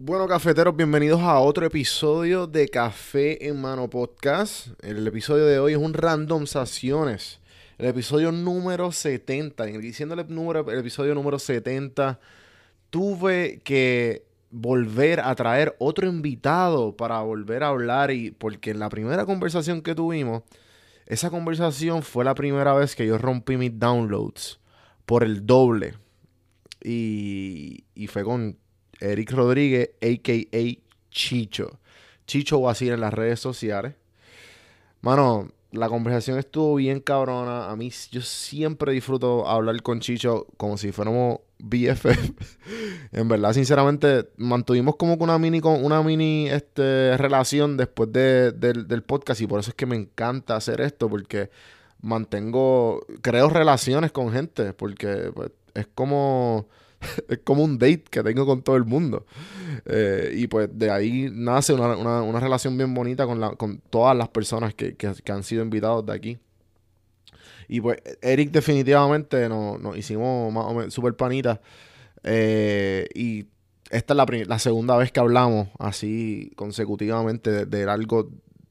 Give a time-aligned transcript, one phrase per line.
[0.00, 4.68] Bueno, cafeteros, bienvenidos a otro episodio de Café en Mano Podcast.
[4.80, 7.40] El episodio de hoy es un Random Saciones.
[7.78, 9.64] El episodio número 70.
[9.64, 12.20] Diciendo el, número, episodio número 70,
[12.90, 18.12] tuve que volver a traer otro invitado para volver a hablar.
[18.12, 20.44] Y porque en la primera conversación que tuvimos,
[21.06, 24.60] esa conversación fue la primera vez que yo rompí mis downloads
[25.06, 25.94] por el doble.
[26.84, 28.58] Y, y fue con
[29.00, 30.78] Eric Rodríguez, a.k.a.
[31.10, 31.78] Chicho.
[32.26, 33.94] Chicho seguir en las redes sociales.
[35.00, 37.70] Mano, la conversación estuvo bien cabrona.
[37.70, 42.06] A mí, yo siempre disfruto hablar con Chicho como si fuéramos BFF.
[43.12, 49.40] en verdad, sinceramente, mantuvimos como que una mini, una mini este, relación después del podcast
[49.40, 51.50] y por eso es que me encanta hacer esto porque
[52.00, 56.68] mantengo, creo relaciones con gente porque pues, es como
[57.28, 59.26] es como un date que tengo con todo el mundo.
[59.86, 64.28] Eh, y pues de ahí nace una, relación bien bonita con, la, con todas las
[64.28, 64.96] personas que,
[65.28, 66.38] han sido invitados de aquí.
[67.68, 71.60] Y pues Eric definitivamente nos, hicimos más o menos super panitas.
[72.24, 73.46] Eh, y
[73.90, 78.20] esta es la, la, segunda vez que hablamos así consecutivamente de, de, algo.
[78.20, 78.30] O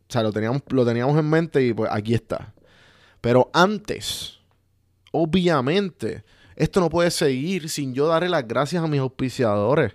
[0.10, 2.54] sea, lo teníamos, lo teníamos en mente y pues aquí está.
[3.22, 4.40] Pero antes,
[5.12, 6.24] obviamente,
[6.58, 9.94] esto no puede seguir sin yo darle las gracias a mis auspiciadores.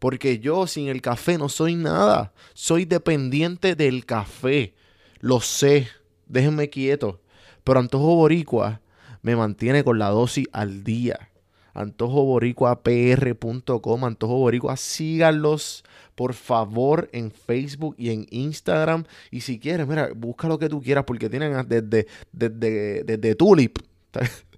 [0.00, 2.32] Porque yo sin el café no soy nada.
[2.52, 4.74] Soy dependiente del café.
[5.20, 5.86] Lo sé.
[6.26, 7.20] Déjenme quieto.
[7.62, 8.80] Pero Antojo Boricua
[9.22, 11.30] me mantiene con la dosis al día.
[11.74, 15.84] AntojoBoricuaPR.com, Antojo Boricua, síganlos
[16.16, 19.04] por favor en Facebook y en Instagram.
[19.30, 23.78] Y si quieres, mira, busca lo que tú quieras porque tienen desde, desde, desde Tulip.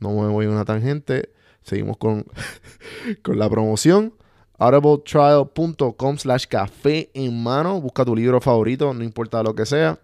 [0.00, 1.30] no me voy a una tangente.
[1.62, 2.26] Seguimos con,
[3.22, 4.14] con la promoción
[4.60, 7.80] audibletrial.com slash café en mano.
[7.80, 9.98] Busca tu libro favorito, no importa lo que sea.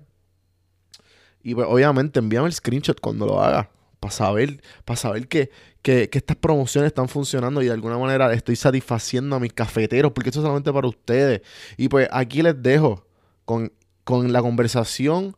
[1.43, 3.71] Y pues, obviamente envíame el screenshot cuando lo haga.
[4.01, 5.51] Para saber, para saber que,
[5.83, 10.13] que, estas promociones están funcionando y de alguna manera estoy satisfaciendo a mis cafeteros.
[10.13, 11.43] Porque esto es solamente para ustedes.
[11.77, 13.07] Y pues aquí les dejo
[13.45, 13.73] con,
[14.05, 15.37] con la conversación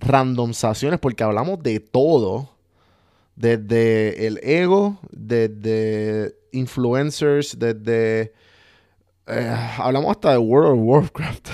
[0.00, 0.98] randomizaciones.
[0.98, 2.51] Porque hablamos de todo.
[3.36, 8.32] Desde el ego, desde influencers, desde...
[9.26, 11.48] Eh, hablamos hasta de World of Warcraft.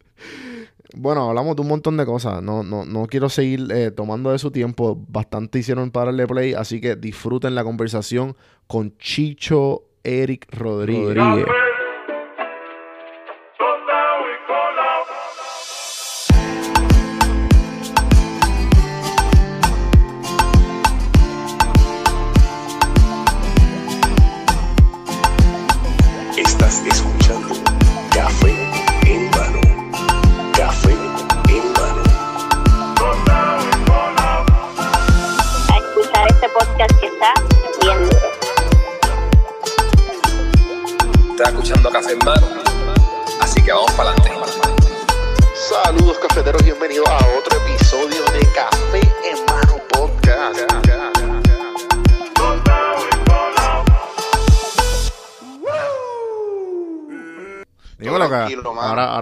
[0.96, 2.42] bueno, hablamos de un montón de cosas.
[2.42, 5.02] No, no, no quiero seguir eh, tomando de su tiempo.
[5.08, 6.54] Bastante hicieron para darle play.
[6.54, 11.16] Así que disfruten la conversación con Chicho Eric Rodríguez.
[11.16, 11.63] ahora,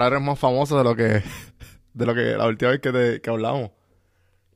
[0.02, 1.22] ahora eres más famoso de lo que
[1.94, 3.70] de lo que la última vez que, te, que hablamos.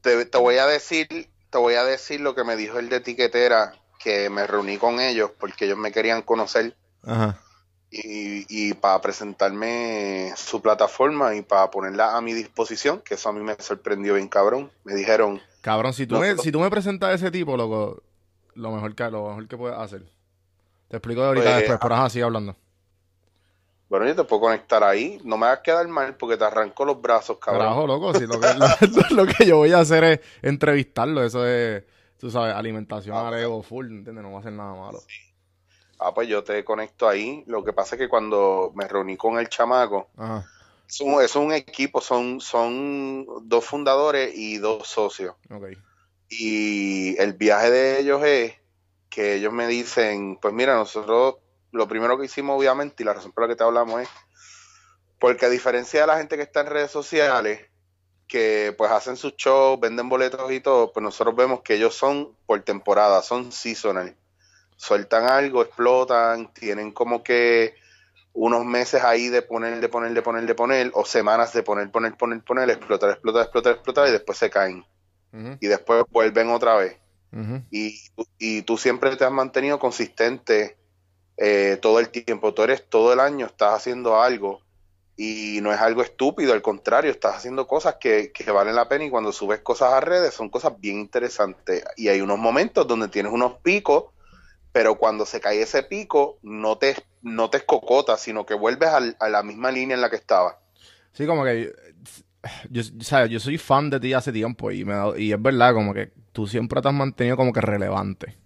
[0.00, 1.08] te, te voy a decir,
[1.50, 5.00] te voy a decir lo que me dijo el de etiquetera, que me reuní con
[5.00, 6.76] ellos porque ellos me querían conocer.
[7.02, 7.38] Ajá.
[7.90, 13.32] y, y para presentarme su plataforma y para ponerla a mi disposición, que eso a
[13.32, 14.72] mí me sorprendió bien cabrón.
[14.84, 18.02] Me dijeron, Cabrón, si tú, No, me, si tú me presentas a ese tipo, loco,
[18.54, 20.02] lo mejor que, lo mejor que puedes hacer.
[20.88, 22.56] Te explico ahorita Pues, después, pero ajá, sigue hablando.
[23.88, 26.85] Bueno, yo te puedo conectar ahí, no me vas a quedar mal porque te arranco
[26.85, 27.62] los brazos, cabrón.
[27.62, 28.49] Carajo, loco, si lo que,
[29.15, 31.85] lo, lo que yo voy a hacer es entrevistarlo, eso es,
[32.19, 34.25] tú sabes, alimentación Ah, al ego full, ¿entiendes?
[34.25, 34.99] No va a hacer nada malo.
[35.99, 37.43] Ah, pues yo te conecto ahí.
[37.47, 40.47] Lo que pasa es que cuando me reuní con el chamaco, Ajá,
[40.88, 45.35] es un, es un equipo, son, son dos fundadores y dos socios.
[46.29, 48.55] Y el viaje de ellos es
[49.09, 51.37] que ellos me dicen, pues mira, nosotros
[51.76, 54.08] lo primero que hicimos obviamente, y la razón por la que te hablamos es,
[55.19, 57.67] porque a diferencia de la gente que está en redes sociales,
[58.26, 62.37] que pues hacen sus shows, venden boletos y todo, pues nosotros vemos que ellos son
[62.46, 64.17] por temporada, son seasonal.
[64.76, 67.75] Sueltan algo, explotan, tienen como que
[68.32, 71.90] unos meses ahí de poner, de poner, de poner, de poner, o semanas de poner,
[71.90, 74.84] poner, poner, poner, explotar, explotar, explotar, explotar, y después se caen.
[75.61, 76.96] Y después vuelven otra vez
[77.70, 78.00] y,
[78.38, 80.76] y tú siempre te has mantenido consistente
[81.37, 82.55] eh, todo el tiempo.
[82.55, 84.61] Tú eres todo el año, estás haciendo algo
[85.17, 89.06] y no es algo estúpido, al contrario, estás haciendo cosas que, que valen la pena
[89.06, 91.85] y cuando subes cosas a redes son cosas bien interesantes.
[91.97, 94.05] Y hay unos momentos donde tienes unos picos,
[94.73, 99.29] pero cuando se cae ese pico no te, no te escocotas, sino que vuelves a
[99.29, 100.56] la misma línea en la que estabas.
[101.12, 101.73] Sí, como que
[102.71, 105.94] yo, sea, yo soy fan de ti hace tiempo y, me y es verdad, como
[105.94, 108.37] que tú siempre te has mantenido como que relevante.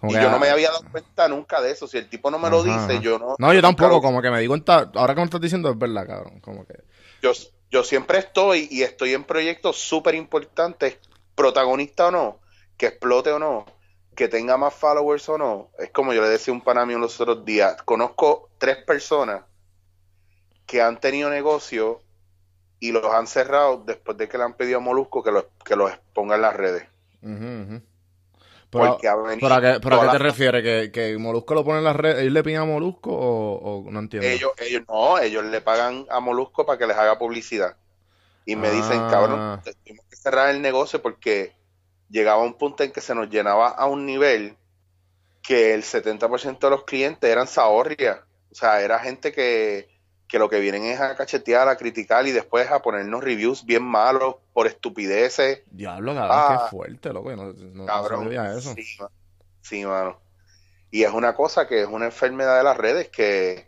[0.00, 1.86] Como Y que, yo no me había dado cuenta nunca de eso.
[1.86, 3.00] Si el tipo no me lo dice, ajá.
[3.00, 3.36] yo no.
[3.38, 6.06] No, yo tampoco, como que me di cuenta, ahora que me estás diciendo es verdad,
[6.06, 6.74] cabrón, como que...
[7.20, 7.32] yo,
[7.70, 10.98] yo siempre estoy y estoy en proyectos súper importantes,
[11.34, 12.40] protagonista o no,
[12.78, 13.66] que explote o no,
[14.16, 15.70] que tenga más followers o no.
[15.78, 19.42] Es como yo le decía a un pana mío los otros días, conozco tres personas
[20.64, 22.00] que han tenido negocio
[22.78, 25.76] y los han cerrado después de que le han pedido a Molusco que los, que
[25.76, 26.88] los exponga en las redes.
[27.22, 27.82] Ujú.
[28.70, 30.62] Pero, Porque ha venido ¿pero a qué, te la- refieres?
[30.62, 32.20] ¿Que, ¿Que Molusco lo pone en las redes?
[32.20, 34.28] ¿Ellos le piden a Molusco o, o no entiendo?
[34.28, 37.76] Ellos, ellos no, ellos le pagan a Molusco para que les haga publicidad.
[38.46, 39.08] Y me dicen, Ah.
[39.10, 41.52] cabrón, tuvimos que cerrar el negocio porque
[42.08, 44.56] llegaba un punto en que se nos llenaba a un nivel
[45.42, 48.24] que el 70% de los clientes eran zahorria.
[48.52, 49.88] O sea, era gente que,
[50.30, 53.82] que lo que vienen es a cachetear, a criticar y después a ponernos reviews bien
[53.82, 55.62] malos por estupideces.
[55.70, 56.60] Diablo, cabrón, Ah.
[56.70, 57.34] qué fuerte, loco.
[57.34, 58.24] No, no- no Cabrón.
[58.24, 58.72] sabía eso.
[58.74, 58.84] Sí,
[59.60, 60.18] sí, mano.
[60.92, 63.66] Y es una cosa que es una enfermedad de las redes que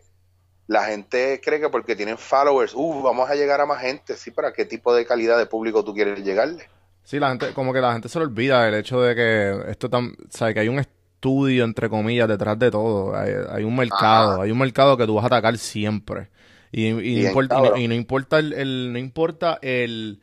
[0.67, 4.15] la gente cree que porque tienen followers, uh, vamos a llegar a más gente.
[4.15, 6.69] Sí, ¿para qué tipo de calidad de público tú quieres llegarle?
[7.03, 9.89] Sí, la gente, como que la gente se le olvida el hecho de que esto
[9.89, 13.13] tan, o sea, que hay un estudio, entre comillas, detrás de todo.
[13.15, 16.29] Hay, hay un mercado, hay un mercado que tú vas a atacar siempre.
[16.75, 17.81] Y, y no, importa, y no- cabrón.
[17.81, 20.19] y no importa el, el- no importa el,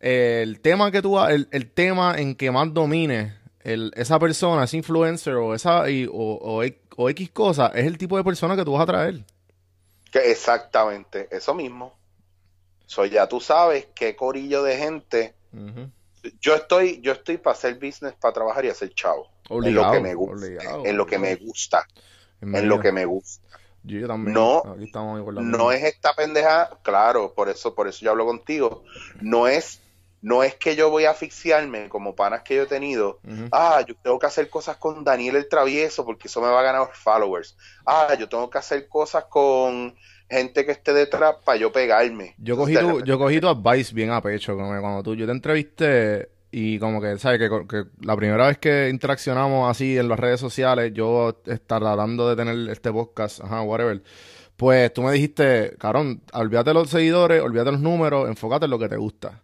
[0.00, 4.76] el tema que tú, el, el tema en que más domine el, esa persona, ese
[4.78, 6.62] influencer o esa, y- o, o,
[6.96, 9.24] o X cosa, es el tipo de persona que tú vas a traer.
[10.10, 11.94] Que exactamente, eso mismo.
[12.86, 15.34] So, ya tú sabes qué corillo de gente.
[16.40, 19.28] Yo estoy, yo estoy para hacer business, para trabajar y hacer chavo.
[19.48, 20.46] en Obligado, lo que me gusta.
[20.46, 21.86] obligado, en lo que me gusta.
[22.42, 23.46] En lo que me gusta.
[23.84, 24.34] Yo, también.
[24.34, 25.34] No, Aquí estamos igual.
[25.48, 28.84] No es esta pendeja, claro, por eso, por eso yo hablo contigo.
[29.20, 29.80] No es,
[30.20, 33.18] no es que yo voy a asfixiarme como panas que yo he tenido.
[33.50, 36.64] Ah, yo tengo que hacer cosas con Daniel el Travieso porque eso me va a
[36.64, 37.56] ganar followers.
[37.84, 39.94] Ah, yo tengo que hacer cosas con
[40.30, 42.34] gente que esté detrás para yo pegarme.
[42.38, 45.14] Yo cogí, Entonces, tu, repente- yo cogí tu advice bien a pecho, como cuando tú,
[45.14, 47.38] yo te entrevisté y como que, ¿sabes?
[47.38, 52.28] Que, que la primera vez que interaccionamos así en las redes sociales, yo estar tratando
[52.28, 54.02] de tener este podcast, ajá, whatever,
[54.56, 58.70] pues tú me dijiste, cabrón, olvídate de los seguidores, olvídate de los números, enfócate en
[58.70, 59.42] lo que te gusta.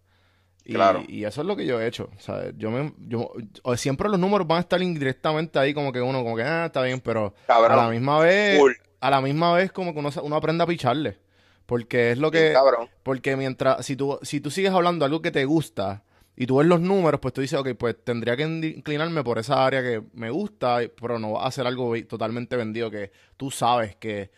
[0.67, 1.03] Y, Claro.
[1.09, 2.53] y eso es lo que yo he hecho, ¿sabes?
[2.59, 3.33] Yo me, yo,
[3.77, 6.83] siempre los números van a estar indirectamente ahí como que uno, como que, ah, está
[6.83, 8.61] bien, pero Cabrón, a la misma vez,
[9.01, 11.17] a la misma vez como que uno, uno aprende a picharle.
[11.65, 12.89] Porque es lo que, cabrón.
[13.03, 16.03] porque mientras, si tú, si tú sigues hablando algo que te gusta
[16.41, 19.67] y tú ves los números, pues tú dices, ok, pues tendría que inclinarme por esa
[19.67, 23.97] área que me gusta, pero no va a hacer algo totalmente vendido que tú sabes
[23.97, 24.31] que,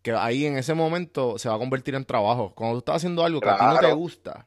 [0.00, 2.54] que ahí en ese momento se va a convertir en trabajo.
[2.54, 4.46] Cuando tú estás haciendo algo que a ti no te gusta,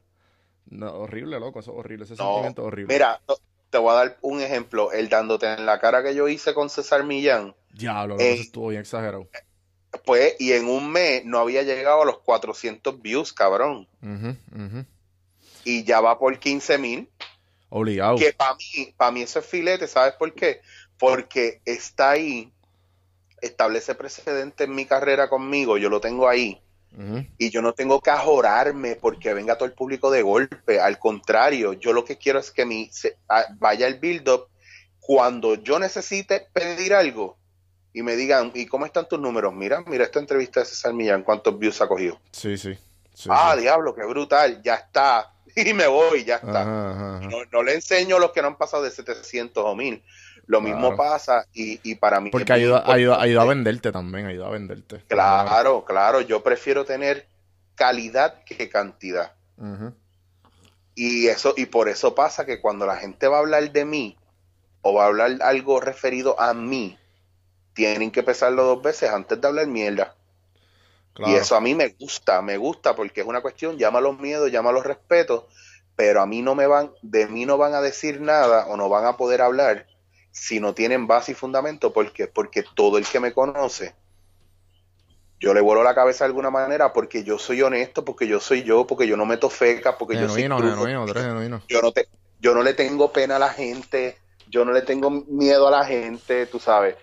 [0.70, 2.94] no, horrible, loco, eso es horrible, ese No, sentimiento es horrible.
[2.94, 3.20] Mira,
[3.68, 4.90] te voy a dar un ejemplo.
[4.90, 7.54] El dándote en la cara que yo hice con César Millán.
[7.74, 9.28] Diablo, eh, eso estuvo bien exagerado.
[10.06, 13.86] Pues, y en un mes no había llegado a los 400 views, cabrón.
[14.00, 14.86] Ujú, ujú.
[15.64, 17.08] Y ya va por 15 mil.
[17.68, 18.16] Obligado.
[18.16, 20.60] Que para mí, para mí eso es filete, ¿sabes por qué?
[20.98, 22.52] Porque está ahí,
[23.40, 26.60] establece precedente en mi carrera conmigo, yo lo tengo ahí.
[27.38, 30.78] Y yo no tengo que ajorarme porque venga todo el público de golpe.
[30.78, 34.48] Al contrario, yo lo que quiero es que mi, se- a- vaya el build-up
[35.00, 37.38] cuando yo necesite pedir algo
[37.94, 39.54] y me digan, ¿y cómo están tus números?
[39.54, 42.20] Mira, mira esta entrevista de César Millán, ¿cuántos views ha cogido?
[42.30, 42.74] Sí, sí.
[43.14, 43.62] sí, ah, sí.
[43.62, 45.32] diablo, qué brutal, ya está.
[45.56, 46.62] Y me voy, ya está.
[46.62, 47.28] Ajá, ajá, ajá.
[47.28, 50.02] No, no le enseño a los que no han pasado de 700 o 1000.
[50.46, 50.96] Lo mismo Claro.
[50.96, 52.30] pasa y, y para mí...
[52.30, 55.02] Porque ayuda, ayuda, ayuda a venderte también, ayuda a venderte.
[55.06, 57.26] Claro, claro, yo prefiero tener
[57.74, 59.32] calidad que cantidad.
[60.94, 64.16] Y eso, y por eso pasa que cuando la gente va a hablar de mí
[64.82, 66.98] o va a hablar algo referido a mí,
[67.74, 70.14] tienen que pensarlo dos veces antes de hablar mierda.
[71.14, 71.32] Claro.
[71.32, 74.50] Y eso a mí me gusta, me gusta porque es una cuestión, llama los miedos,
[74.50, 75.44] llama los respetos,
[75.94, 78.88] pero a mí no me van, de mí no van a decir nada o no
[78.88, 79.86] van a poder hablar
[80.30, 83.94] si no tienen base y fundamento, porque porque todo el que me conoce
[85.42, 88.62] yo le vuelo la cabeza de alguna manera porque yo soy honesto, porque yo soy
[88.62, 91.62] yo, porque yo no meto feca, porque yo soy Genuino, genuino.
[91.68, 92.06] yo no te,
[92.38, 94.16] yo no le tengo pena a la gente,
[94.48, 96.94] yo no le tengo miedo a la gente, tú sabes.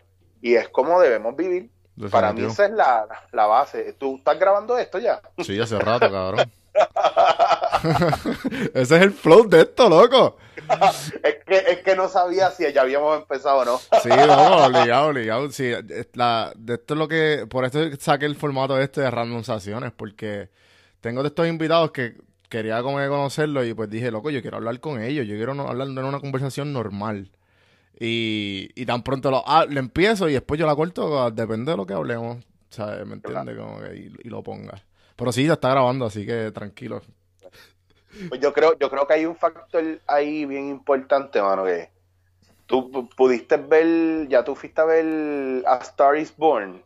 [0.42, 1.70] Y es como debemos vivir.
[2.12, 3.94] Para mí esa es la, la base.
[3.94, 5.22] ¿Tú estás grabando esto ya?
[5.39, 6.50] Sí, hace rato, cabrón.
[8.74, 10.38] Ese es el flow de esto, loco.
[11.24, 13.77] es, que, es que no sabía si ya habíamos empezado o no.
[13.77, 15.51] Sí, vamos, obligado, obligado.
[15.51, 15.72] Sí,
[16.13, 20.50] la, de esto es lo que, por eso saqué el formato este de randomizaciones, porque
[21.01, 22.15] tengo de estos invitados que
[22.50, 25.88] quería conocerlos y pues dije, loco, yo quiero hablar con ellos, yo quiero no- hablar
[25.88, 27.32] de una conversación normal.
[28.00, 31.72] Y, y tan pronto lo, ah, lo empiezo y después yo la corto, ah, depende
[31.72, 32.38] de lo que hablemos,
[32.70, 33.06] ¿sabes?
[33.06, 33.58] ¿Me entiendes?
[33.58, 34.82] Como que, y, y lo ponga.
[35.18, 37.01] Pero sí, ya está grabando, así que tranquilo.
[38.29, 41.89] Pues yo creo, yo creo que hay un factor ahí bien importante, mano, que
[42.65, 46.82] tú pu- pudiste ver, ya tú fuiste a ver A Star is Born.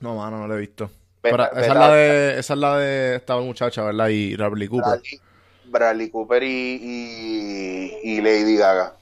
[0.00, 0.90] No, mano, no lo he visto.
[1.20, 4.08] Pero esa, es la- la de, esa es la de esta muchacha, ¿verdad?
[4.08, 4.84] Y Bradley Cooper.
[4.84, 5.20] Bradley,
[5.64, 8.94] Bradley Cooper y, y, y Lady Gaga.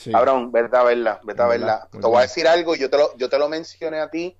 [0.00, 0.12] Sí.
[0.12, 1.88] Cabrón, vete a verla, vete a verla.
[1.92, 4.34] Te voy a decir algo, yo te lo, yo te lo mencioné a ti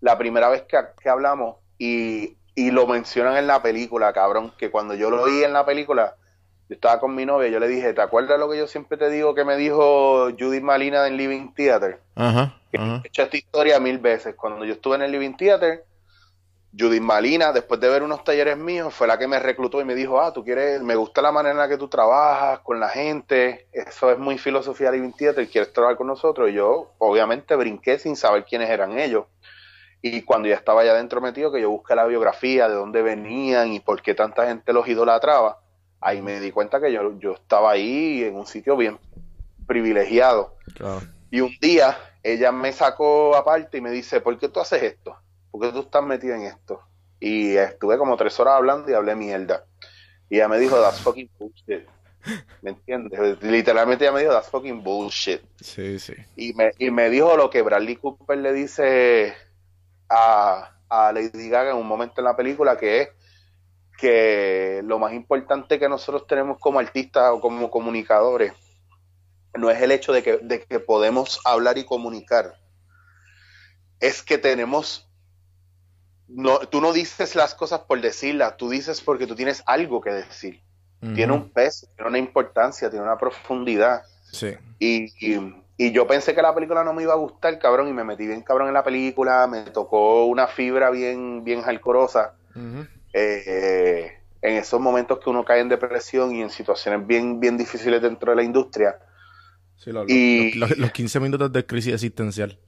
[0.00, 4.70] la primera vez que, que hablamos y, y lo mencionan en la película, cabrón, que
[4.70, 6.16] cuando yo lo vi en la película,
[6.70, 9.10] yo estaba con mi novia, yo le dije, ¿te acuerdas lo que yo siempre te
[9.10, 12.00] digo que me dijo Judith Malina en Living Theater?
[12.14, 13.00] Ajá, ajá.
[13.04, 14.34] He hecho esta historia mil veces.
[14.34, 15.84] Cuando yo estuve en el Living Theater,
[16.78, 19.94] Judith Malina, después de ver unos talleres míos, fue la que me reclutó y me
[19.94, 22.88] dijo, ah, tú quieres, me gusta la manera en la que tú trabajas con la
[22.88, 26.48] gente, eso es muy filosofía Living Theater, quieres trabajar con nosotros.
[26.48, 29.26] Y yo, obviamente, brinqué sin saber quiénes eran ellos.
[30.00, 33.72] Y cuando ya estaba ya dentro metido, que yo busqué la biografía, de dónde venían
[33.72, 35.60] y por qué tanta gente los idolatraba,
[36.00, 38.98] ahí me di cuenta que yo, yo estaba ahí en un sitio bien
[39.66, 40.56] privilegiado.
[40.74, 41.02] Claro.
[41.30, 45.16] Y un día ella me sacó aparte y me dice, ¿por qué tú haces esto?
[45.52, 46.82] ¿Por qué tú estás metida en esto?
[47.20, 49.64] Y estuve como tres horas hablando y hablé mierda.
[50.28, 51.86] Y ella me dijo, that's fucking bullshit.
[52.62, 53.40] ¿Me entiendes?
[53.42, 55.40] Literalmente ella me dijo, that's fucking bullshit.
[55.60, 56.14] Sí, sí.
[56.34, 59.36] Y me, y me dijo lo que Bradley Cooper le dice
[60.08, 63.08] a, a Lady Gaga en un momento en la película, que es
[63.98, 68.52] que lo más importante que nosotros tenemos como artistas o como comunicadores
[69.54, 72.58] no es el hecho de que, de que podemos hablar y comunicar,
[74.00, 75.08] es que tenemos,
[76.34, 80.10] no, tú no dices las cosas por decirlas, tú dices porque tú tienes algo que
[80.10, 80.60] decir.
[81.14, 84.02] Tiene un peso, tiene una importancia, tiene una profundidad.
[84.30, 84.54] Sí.
[84.78, 87.92] Y, y, y yo pensé que la película no me iba a gustar, cabrón, y
[87.92, 92.34] me metí bien cabrón en la película, me tocó una fibra bien, bien jalcorosa.
[93.12, 98.00] Eh, en esos momentos que uno cae en depresión y en situaciones bien, bien difíciles
[98.00, 98.96] dentro de la industria.
[99.76, 102.58] Sí, lo- Y- los 15 minutos de crisis existencial.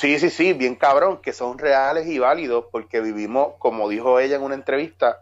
[0.00, 4.36] Sí, sí, sí, bien cabrón, que son reales y válidos porque vivimos, como dijo ella
[4.36, 5.20] en una entrevista,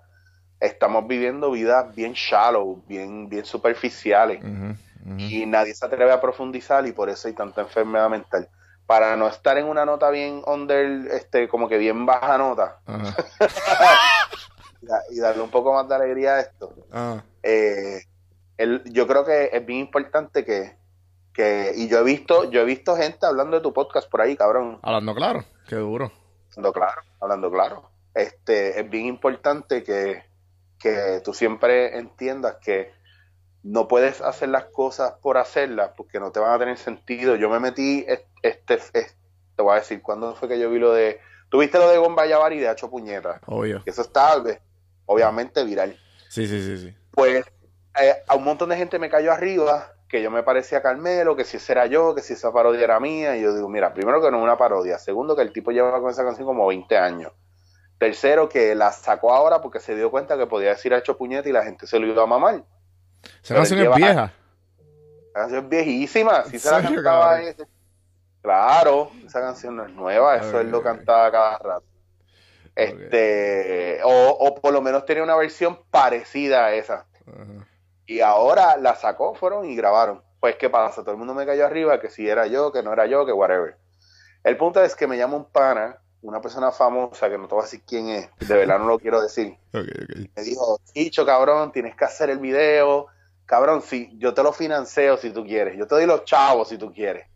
[0.60, 4.38] estamos viviendo vidas bien shallow, bien, bien superficiales.
[5.18, 8.48] Y nadie se atreve a profundizar y por eso hay tanta enfermedad mental.
[8.86, 12.78] Para no estar en una nota bien under, este, como que bien baja nota
[14.80, 16.72] y, da- y darle un poco más de alegría a esto,
[17.42, 18.00] eh,
[18.56, 20.77] el- yo creo que es bien importante que,
[21.38, 24.36] que, y yo he visto, yo he visto gente hablando de tu podcast por ahí,
[24.36, 26.10] cabrón, hablando claro, qué duro.
[26.50, 27.90] hablando claro, hablando claro.
[28.12, 30.24] Este, es bien importante que,
[30.80, 32.92] que tú siempre entiendas que
[33.62, 37.36] no puedes hacer las cosas por hacerlas porque no te van a tener sentido.
[37.36, 39.16] Yo me metí, es- este, es-
[39.54, 41.20] te voy a decir, ¿cuándo fue que yo vi lo de...
[41.50, 43.40] ¿Tuviste lo de Gomba Yavari de Hacho Puñeta?
[43.46, 43.84] Obvio.
[43.84, 44.42] Que eso está,
[45.06, 45.96] obviamente, viral.
[46.28, 46.96] Sí, sí, sí, sí.
[47.12, 47.44] Pues
[48.00, 51.36] eh, a un montón de gente me cayó arriba que yo me parecía a Carmelo,
[51.36, 53.36] que si ese era yo, que si esa parodia era mía.
[53.36, 54.98] Y yo digo, mira, primero que no es una parodia.
[54.98, 57.32] Segundo, que el tipo lleva con esa canción como 20 años.
[57.98, 61.50] Tercero, que la sacó ahora porque se dio cuenta que podía decir ha hecho puñete
[61.50, 62.62] y la gente se lo iba a mamar.
[63.42, 64.32] Esa canción es vieja.
[65.34, 66.44] La canción es viejísima.
[66.44, 67.66] Si se la cantaba ese.
[68.40, 71.86] Claro, esa canción no es nueva, eso él lo cantaba cada rato.
[72.74, 77.06] Este, o, o, por lo menos tenía una versión parecida a esa.
[78.08, 80.22] Y ahora la sacó, fueron y grabaron.
[80.40, 81.02] Pues, ¿qué pasa?
[81.02, 83.32] Todo el mundo me cayó arriba, que si era yo, que no era yo, que
[83.32, 83.76] whatever.
[84.42, 87.60] El punto es que me llama un pana, una persona famosa, que no te voy
[87.60, 89.58] a decir quién es, de verdad no lo quiero decir.
[89.72, 93.08] Me dijo, Chicho, cabrón, tienes que hacer el video.
[93.44, 95.76] Cabrón, si yo te lo financio si tú quieres.
[95.76, 97.26] Yo te doy los chavos si tú quieres.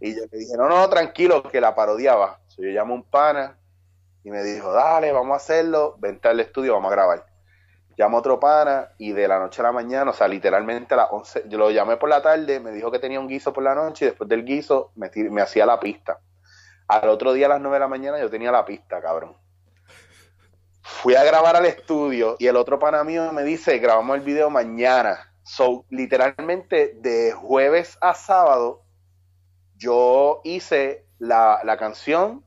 [0.00, 2.40] Y yo le dije, no, no, tranquilo, que la parodiaba.
[2.56, 3.58] yo llamo a un pana
[4.24, 7.31] y me dijo, dale, vamos a hacerlo, vente al estudio, vamos a grabar.
[8.02, 10.96] Llamo a otro pana y de la noche a la mañana, o sea, literalmente a
[10.96, 13.62] las 11, yo lo llamé por la tarde, me dijo que tenía un guiso por
[13.62, 16.18] la noche y después del guiso me, hacía la pista.
[16.88, 19.36] Al otro día a las 9 de la mañana yo tenía la pista, cabrón.
[20.82, 24.50] Fui a grabar al estudio y el otro pana mío me dice, grabamos el video
[24.50, 25.32] mañana.
[25.44, 28.82] So, literalmente de jueves a sábado,
[29.76, 32.44] yo hice la, la canción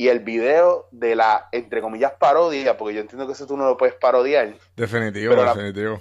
[0.00, 3.66] y el video de la, entre comillas, parodia, porque yo entiendo que eso tú no
[3.66, 4.54] lo puedes parodiar.
[4.74, 6.00] Definitivo, definitivo.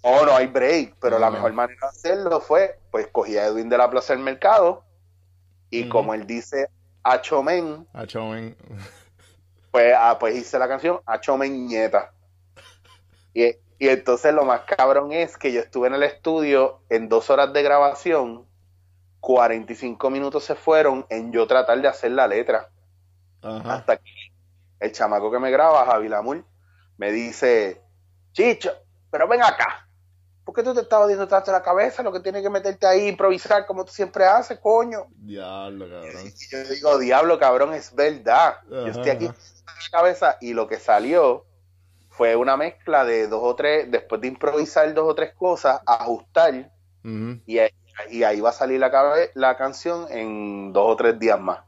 [0.00, 3.68] oh, no hay break, pero la mejor manera de hacerlo fue, pues cogí a Edwin
[3.68, 4.82] de la Plaza del Mercado
[5.68, 6.68] y como él dice,
[7.02, 7.86] Achomen.
[7.92, 8.56] Achomen.
[9.70, 12.14] Pues, ah, pues hice la canción Achomen Nieta.
[13.34, 13.44] Y,
[13.78, 17.52] y entonces lo más cabrón es que yo estuve en el estudio en dos horas
[17.52, 18.46] de grabación,
[19.20, 22.70] 45 minutos se fueron en yo tratar de hacer la letra.
[23.44, 24.10] Hasta que
[24.80, 26.44] el chamaco que me graba, Javi Lamur,
[26.96, 27.80] me dice,
[28.32, 28.72] Chicho,
[29.10, 29.88] pero ven acá.
[30.44, 32.02] ¿Por qué tú te estabas diciendo tanto la cabeza?
[32.02, 35.06] Lo que tienes que meterte ahí, improvisar como tú siempre haces, coño.
[35.08, 36.26] Diablo, cabrón.
[36.26, 38.58] Y yo digo, diablo, cabrón, es verdad.
[38.68, 41.46] Yo estoy aquí en la cabeza y lo que salió
[42.10, 46.70] fue una mezcla de dos o tres, después de improvisar dos o tres cosas, ajustar
[47.46, 47.58] y,
[48.24, 48.90] ahí va a salir la,
[49.34, 51.60] la canción en dos o tres días más.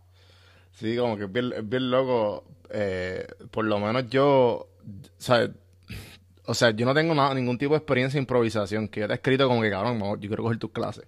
[0.77, 2.45] Sí, como que es bien, loco.
[2.71, 4.69] Eh, por lo menos yo,
[6.45, 9.15] o sea, yo no tengo nada, ningún tipo de experiencia de improvisación, que yo te
[9.15, 11.05] he escrito como que, cabrón, yo quiero coger tus clases.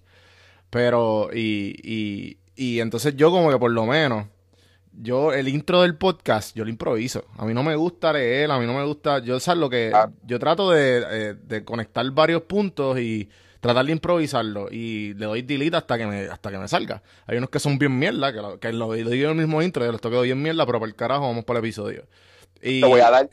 [0.71, 4.27] Pero, y, y, y entonces yo como que por lo menos,
[4.93, 7.27] yo el intro del podcast, yo lo improviso.
[7.37, 9.93] A mí no me gusta leer, a mí no me gusta, yo sabes lo que,
[9.95, 10.11] ah.
[10.25, 13.29] yo trato de, eh, de conectar varios puntos y
[13.61, 17.03] tratar de improvisarlo y le doy delete hasta que me, hasta que me salga.
[17.27, 19.85] Hay unos que son bien mierda, que lo, que lo, digo en el mismo intro,
[19.85, 22.05] y los toqueo bien mierda, pero por el carajo vamos por el episodio.
[22.63, 22.81] Y...
[22.81, 23.29] Te voy a dar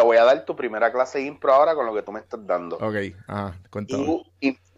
[0.00, 2.20] te voy a dar tu primera clase de impro ahora con lo que tú me
[2.20, 2.76] estás dando.
[2.76, 4.22] Ok, ajá, cuéntame.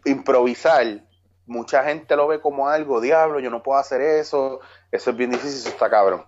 [0.03, 1.01] improvisar,
[1.45, 4.59] mucha gente lo ve como algo, diablo, yo no puedo hacer eso,
[4.91, 6.25] eso es bien difícil, eso está cabrón.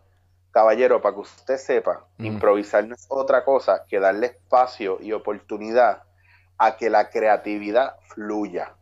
[0.51, 6.03] Caballero, para que usted sepa, improvisar no es otra cosa que darle espacio y oportunidad
[6.57, 8.75] a que la creatividad fluya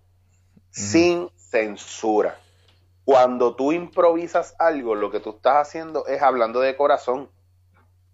[0.72, 2.38] sin censura.
[3.06, 7.30] Cuando tú improvisas algo, lo que tú estás haciendo es hablando de corazón.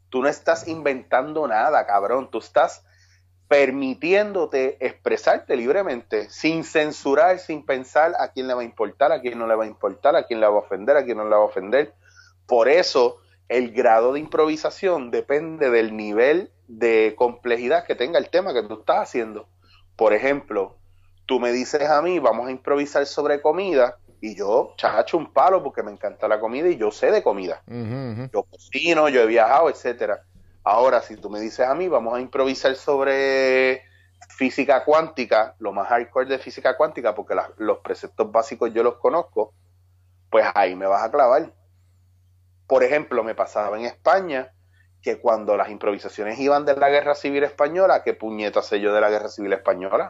[0.10, 2.32] Tú no estás inventando nada, cabrón.
[2.32, 2.84] Tú estás
[3.48, 9.40] permitiéndote expresarte libremente, sin censurar, sin pensar a quién le va a importar, a quién
[9.40, 11.32] no le va a importar, a quién le va a ofender, a quién no le
[11.32, 11.94] va a ofender.
[12.46, 13.18] Por eso,
[13.48, 18.76] el grado de improvisación depende del nivel de complejidad que tenga el tema que tú
[18.80, 19.50] estás haciendo.
[19.96, 20.78] Por ejemplo,
[21.26, 25.64] tú me dices a mí, vamos a improvisar sobre comida, y yo chacho un palo
[25.64, 27.64] porque me encanta la comida y yo sé de comida.
[27.68, 30.24] Yo cocino, yo he viajado, etcétera.
[30.64, 33.84] Ahora, si tú me dices a mí, vamos a improvisar sobre
[34.30, 39.54] física cuántica, lo más hardcore de física cuántica, porque los preceptos básicos yo los conozco,
[40.30, 41.54] pues ahí me vas a clavar.
[42.68, 44.54] Por ejemplo, me pasaba en España
[45.02, 49.02] que cuando las improvisaciones iban de la Guerra Civil Española, ¿qué puñeta sé yo de
[49.02, 50.10] la Guerra Civil Española?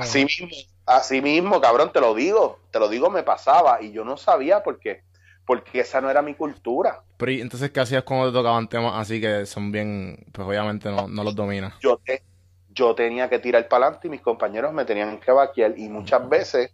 [0.00, 0.48] Así mismo,
[0.86, 4.62] así mismo, cabrón, te lo digo, te lo digo, me pasaba y yo no sabía
[4.62, 5.02] por qué,
[5.46, 7.02] porque esa no era mi cultura.
[7.16, 11.08] Pero entonces, ¿qué hacías cuando te tocaban temas así que son bien, pues obviamente no,
[11.08, 11.74] los dominas?
[11.80, 12.22] Yo, te,
[12.70, 16.28] yo tenía que tirar para adelante y mis compañeros me tenían que vaquear y muchas
[16.28, 16.72] veces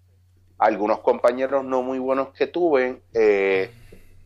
[0.58, 3.72] algunos compañeros no muy buenos que tuve, eh,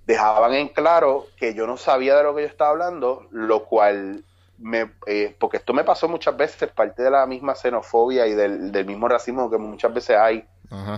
[0.09, 4.25] dejaban en claro que yo no sabía de lo que yo estaba hablando, lo cual
[4.57, 8.87] me, eh, porque esto me pasó muchas veces, parte de la misma xenofobia y del,
[8.87, 10.49] mismo racismo que muchas veces hay,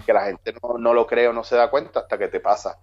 [0.07, 2.79] que la gente no, lo cree o no se da cuenta hasta que te pasa.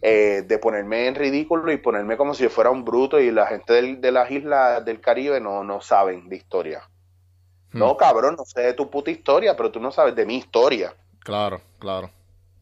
[0.00, 3.46] eh, de ponerme en ridículo y ponerme como si yo fuera un bruto y la
[3.46, 6.88] gente de las islas del Caribe no, no saben de historia.
[7.72, 7.80] Hmm.
[7.80, 10.94] No, cabrón, no sé de tu puta historia, pero tú no sabes de mi historia.
[11.18, 12.10] Claro, claro.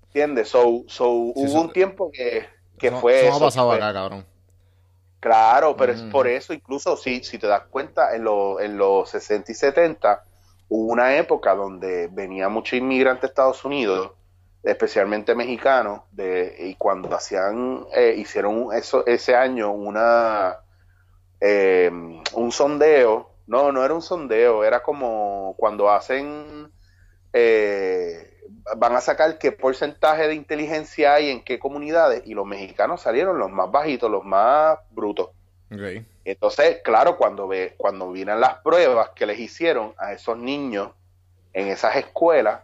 [0.07, 0.49] ¿Entiendes?
[0.49, 3.27] So, so hubo un tiempo que, que fue...
[3.27, 4.27] Eso ha pasado acá, cabrón.
[5.21, 8.27] Claro, pero es por eso, incluso si, si te das cuenta, en,
[8.61, 10.23] en los 60 y 70
[10.69, 14.13] hubo una época donde venía mucho inmigrante a Estados Unidos,
[14.63, 20.59] especialmente mexicanos, de, y cuando hacían, eh, hicieron eso, ese año una
[21.41, 21.91] eh,
[22.35, 26.71] un sondeo, no, no era un sondeo, era como cuando hacen
[27.33, 28.34] eh,
[28.77, 33.39] van a sacar qué porcentaje de inteligencia hay en qué comunidades y los mexicanos salieron
[33.39, 35.31] los más bajitos, los más brutos.
[36.25, 40.91] Entonces, claro, cuando ve, cuando vienen las pruebas que les hicieron a esos niños
[41.53, 42.61] en esas escuelas,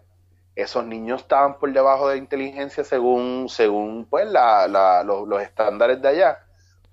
[0.55, 6.39] esos niños estaban por debajo de inteligencia según, según pues la, los, estándares de allá,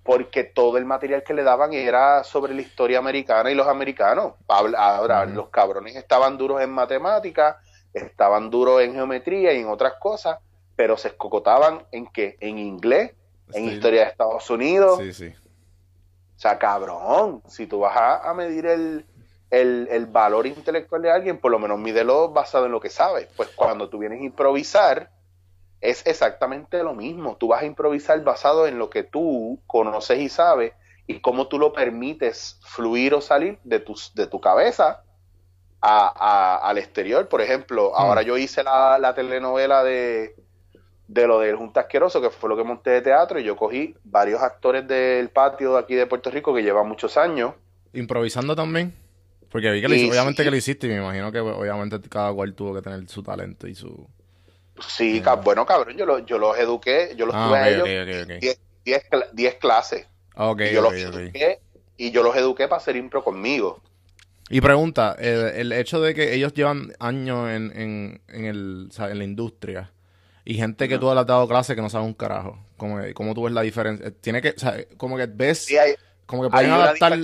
[0.04, 4.34] porque todo el material que le daban era sobre la historia americana y los americanos.
[4.48, 7.58] Ahora, los cabrones estaban duros en matemáticas,
[7.98, 10.40] estaban duros en geometría y en otras cosas,
[10.76, 12.38] pero se escocotaban en qué?
[12.40, 13.14] En inglés,
[13.54, 15.00] en historia de Estados Unidos.
[15.00, 15.34] Sí, sí.
[16.36, 19.06] O sea, cabrón, si tú vas a, medir el,
[19.50, 23.28] el, valor intelectual de alguien, por lo menos mídelo basado en lo que sabes.
[23.36, 25.10] Pues cuando tú vienes a improvisar,
[25.82, 27.38] es exactamente lo mismo.
[27.38, 30.74] Tú vas a improvisar basado en lo que tú conoces y sabes
[31.08, 35.04] y cómo tú lo permites fluir o salir de tu, de tu cabeza
[35.82, 37.28] al exterior.
[37.28, 37.96] Por ejemplo, hmm.
[37.96, 40.36] ahora yo hice la, telenovela de,
[41.08, 43.96] de lo del Junta Asqueroso, que fue lo que monté de teatro, y yo cogí
[44.04, 47.54] varios actores del patio de aquí de Puerto Rico que llevan muchos años.
[47.94, 48.94] ¿Improvisando también?
[49.50, 52.76] Porque vi que obviamente que lo hiciste y me imagino que obviamente cada cual tuvo
[52.76, 54.08] que tener su talento y su...
[54.86, 58.60] Sí, bueno, cabrón, yo, yo los eduqué, yo los ah, tuve a ellos
[59.34, 60.06] 10 clases.
[60.36, 61.60] y yo los eduqué
[61.98, 63.82] y yo los eduqué para hacer impro conmigo.
[64.50, 69.24] Y pregunta, el, hecho de que ellos llevan años en, en, en, el, en la
[69.24, 69.92] industria
[70.46, 73.34] y gente que tú le has dado clase que no sabe un carajo, como, ¿cómo
[73.34, 74.12] tú ves la diferencia?
[74.22, 75.68] Tiene que, o sea, como que ves,
[76.26, 77.20] como que pueden adaptar...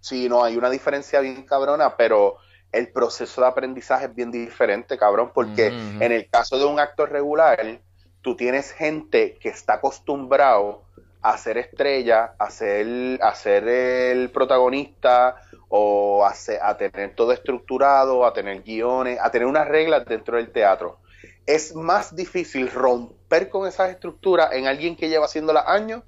[0.00, 2.36] Sí, no, hay una diferencia bien cabrona, pero
[2.70, 7.10] el proceso de aprendizaje es bien diferente, cabrón, porque en el caso de un actor
[7.10, 7.80] regular,
[8.22, 10.84] tú tienes gente que está acostumbrado
[11.20, 15.36] a ser estrella, a ser, a ser el protagonista,
[15.68, 20.50] o a, a, tener todo estructurado, a tener guiones, a tener unas reglas dentro del
[20.50, 21.00] teatro.
[21.46, 26.02] Es más difícil romper con esas estructuras en alguien que lleva haciéndolas años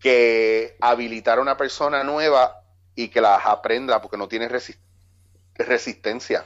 [0.00, 2.62] que habilitar a una persona nueva
[2.94, 4.48] y que las aprenda porque no tiene
[5.56, 6.44] resistencia.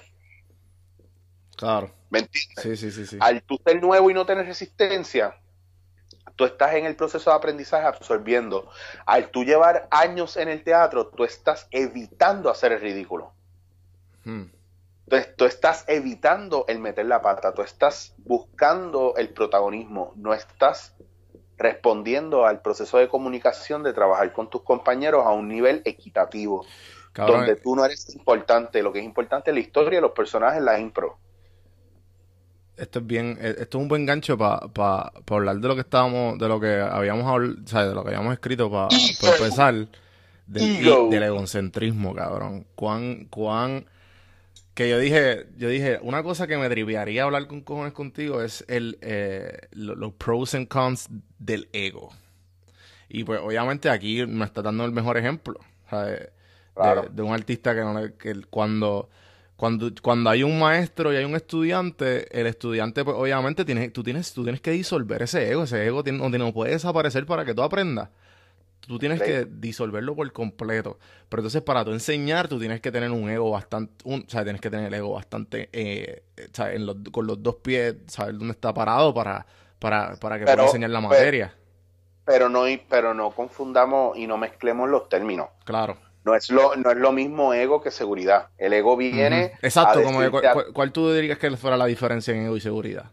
[1.57, 1.93] Claro.
[2.11, 2.63] ¿Me entiendes?
[2.63, 3.19] Sí, sí, sí, sí.
[3.21, 5.37] Al tú ser nuevo y no tener resistencia,
[6.39, 8.71] tú estás en el proceso de aprendizaje absorbiendo.
[9.07, 13.33] Al tú llevar años en el teatro, tú estás evitando hacer el ridículo.
[14.25, 14.45] Hmm.
[15.05, 20.95] Entonces, tú estás evitando el meter la pata, tú estás buscando el protagonismo, no estás
[21.57, 26.65] respondiendo al proceso de comunicación de trabajar con tus compañeros a un nivel equitativo,
[27.15, 30.79] donde tú no eres importante, lo que es importante es la historia, los personajes, la
[30.79, 31.19] impro
[32.79, 36.39] esto es bien, eh, esto es un buen gancho para hablar de lo que estábamos,
[36.39, 39.75] de lo que habíamos hablado, de lo que habíamos escrito para empezar
[40.47, 42.67] del, del, egocentrismo, cabrón.
[42.75, 43.87] Cuán, cuán,
[44.75, 48.65] que yo dije, yo dije, una cosa que me triviaría hablar con cojones contigo es
[48.69, 52.11] el, eh, los pros and cons del ego.
[53.09, 55.59] Y pues obviamente aquí me está dando el mejor ejemplo,
[55.91, 56.31] de,
[57.11, 59.09] de, un artista que, no que cuando
[59.59, 64.05] cuando, cuando hay un maestro y hay un estudiante, el estudiante, pues obviamente tiene, tú,
[64.05, 65.65] tienes, tú tienes que disolver ese ego.
[65.65, 68.09] Ese ego no, no puede desaparecer para que tú aprendas.
[68.87, 71.01] Tú tienes que disolverlo por completo.
[71.29, 73.95] Pero entonces, para tú enseñar, tú tienes que tener un ego bastante.
[74.05, 75.69] Un, o sea, tienes que tener el ego bastante.
[75.73, 76.23] Eh,
[77.11, 79.45] con los dos pies, saber dónde está parado para,
[79.81, 81.53] para, para que pueda enseñar la materia.
[82.25, 85.49] pero, no, pero no confundamos y no mezclemos los términos.
[85.65, 88.49] Claro no es lo, no es lo mismo ego que seguridad.
[88.59, 89.53] El ego viene.
[89.63, 90.21] Exacto, como
[90.75, 93.07] ¿cuál, tú dirías que fuera la diferencia en ego y seguridad?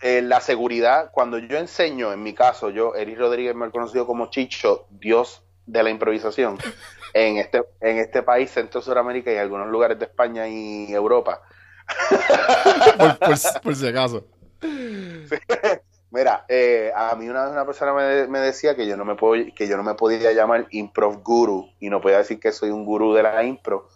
[0.00, 4.06] Eh, la seguridad, cuando yo enseño, en mi caso, yo, Eric Rodríguez, me he conocido
[4.06, 6.56] como Chicho, Dios de la improvisación,
[7.12, 11.42] en este, en este país, Centro Suramérica y algunos lugares de España y Europa.
[13.62, 14.26] por, si acaso.
[16.10, 19.44] Mira, eh, a mí una vez una persona me, decía que yo no me puedo,
[19.54, 22.84] que yo no me podía llamar improv guru y no podía decir que soy un
[22.84, 23.88] gurú de la impro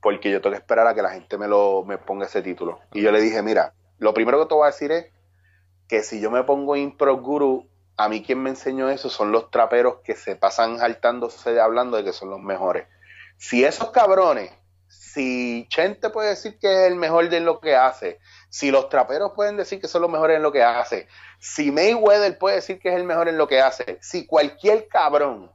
[0.00, 2.80] porque yo tengo que esperar a que la gente me lo me ponga ese título.
[2.92, 5.06] Y yo le dije, mira, lo primero que te voy a decir es
[5.88, 9.50] que si yo me pongo impro guru, a mí quien me enseñó eso son los
[9.50, 12.86] traperos que se pasan saltándose hablando de que son los mejores.
[13.36, 14.50] Si esos cabrones,
[14.88, 19.32] si Chente puede decir que es el mejor de lo que hace, si los traperos
[19.34, 21.06] pueden decir que son los mejores en lo que hace,
[21.38, 25.50] si Mayweather puede decir que es el mejor en lo que hace, si cualquier cabrón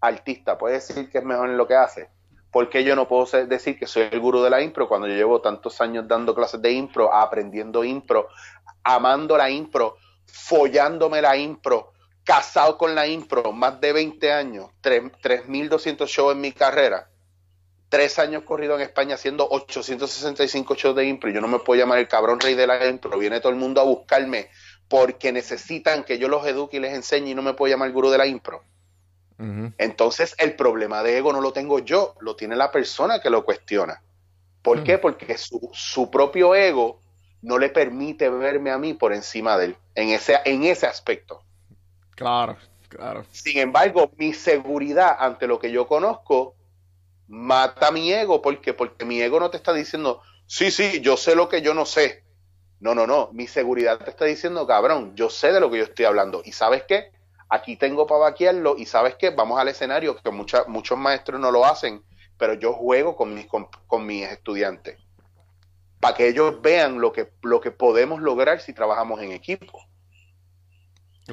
[0.00, 2.08] artista puede decir que es mejor en lo que hace,
[2.50, 5.14] ¿por qué yo no puedo decir que soy el gurú de la impro cuando yo
[5.14, 8.28] llevo tantos años dando clases de impro, aprendiendo impro,
[8.84, 11.92] amando la impro, follándome la impro,
[12.24, 17.08] casado con la impro, más de 20 años, 3.200 shows en mi carrera,
[17.88, 21.98] tres años corrido en España haciendo 865 shows de impro, yo no me puedo llamar
[21.98, 24.48] el cabrón rey de la impro, viene todo el mundo a buscarme
[24.88, 27.94] porque necesitan que yo los eduque y les enseñe y no me puedo llamar el
[27.94, 28.62] gurú de la impro.
[29.76, 33.44] Entonces el problema de ego no lo tengo yo, lo tiene la persona que lo
[33.44, 34.00] cuestiona.
[34.62, 34.96] ¿Por qué?
[34.96, 37.00] Porque su, su propio ego
[37.42, 41.42] no le permite verme a mí por encima de él, en ese, en ese aspecto.
[42.12, 42.56] Claro,
[42.88, 43.26] claro.
[43.30, 46.54] Sin embargo, mi seguridad ante lo que yo conozco
[47.28, 51.34] mata mi ego, porque porque mi ego no te está diciendo, sí, sí, yo sé
[51.34, 52.24] lo que yo no sé.
[52.78, 55.84] No, no, no, mi seguridad te está diciendo, cabrón, yo sé de lo que yo
[55.84, 56.42] estoy hablando.
[56.44, 57.10] ¿Y sabes qué?
[57.48, 61.64] Aquí tengo para vaquearlo y sabes qué, vamos al escenario, que muchos maestros no lo
[61.64, 62.02] hacen,
[62.36, 64.98] pero yo juego con mis, con mis estudiantes
[66.00, 69.86] para que ellos vean lo que, lo que podemos lograr si trabajamos en equipo.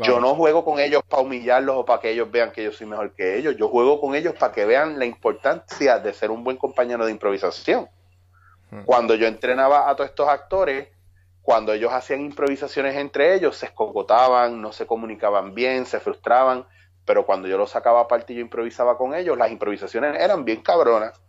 [0.01, 2.87] Yo no juego con ellos para humillarlos o para que ellos vean que yo soy
[2.87, 3.55] mejor que ellos.
[3.57, 7.11] Yo juego con ellos para que vean la importancia de ser un buen compañero de
[7.11, 7.87] improvisación.
[8.71, 8.83] Hmm.
[8.85, 10.87] Cuando yo entrenaba a todos estos actores,
[11.43, 16.65] cuando ellos hacían improvisaciones entre ellos, se escocotaban, no se comunicaban bien, se frustraban,
[17.05, 20.61] pero cuando yo los sacaba aparte y yo improvisaba con ellos, las improvisaciones eran bien
[20.61, 21.19] cabronas.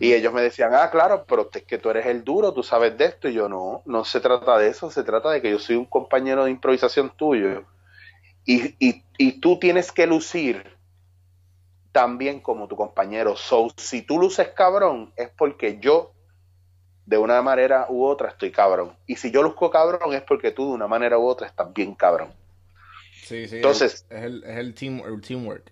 [0.00, 2.98] Y ellos me decían, ah, claro, pero es que tú eres el duro, tú sabes
[2.98, 3.28] de esto.
[3.28, 5.84] Y yo, no, no se trata de eso, se trata de que yo soy un
[5.84, 7.64] compañero de improvisación tuyo.
[8.48, 10.64] Y, y, y tú tienes que lucir
[11.92, 13.36] también como tu compañero.
[13.36, 16.14] So, si tú luces cabrón, es porque yo,
[17.04, 18.96] de una manera u otra, estoy cabrón.
[19.06, 21.94] Y si yo luzco cabrón, es porque tú, de una manera u otra, estás bien
[21.94, 22.32] cabrón.
[23.22, 23.56] Sí, sí.
[23.56, 25.70] Entonces, es el, es el, team, el teamwork.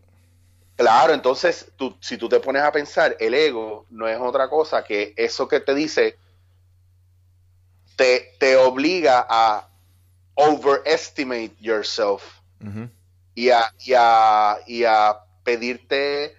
[0.76, 4.84] Claro, entonces tú, si tú te pones a pensar, el ego no es otra cosa
[4.84, 6.18] que eso que te dice
[7.96, 9.66] te, te obliga a
[10.34, 12.36] overestimate yourself
[13.34, 16.36] y, a, y, a, y a pedirte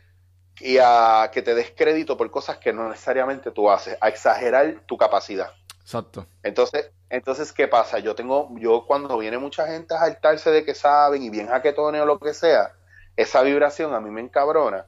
[0.60, 4.82] y a que te des crédito por cosas que no necesariamente tú haces, a exagerar
[4.86, 5.52] tu capacidad.
[5.82, 6.28] Exacto.
[6.44, 8.00] Entonces, entonces ¿qué pasa?
[8.00, 12.02] Yo tengo, yo cuando viene mucha gente a saltarse de que saben y bien jaquetones
[12.02, 12.74] o lo que sea,
[13.16, 14.86] esa vibración a mí me encabrona,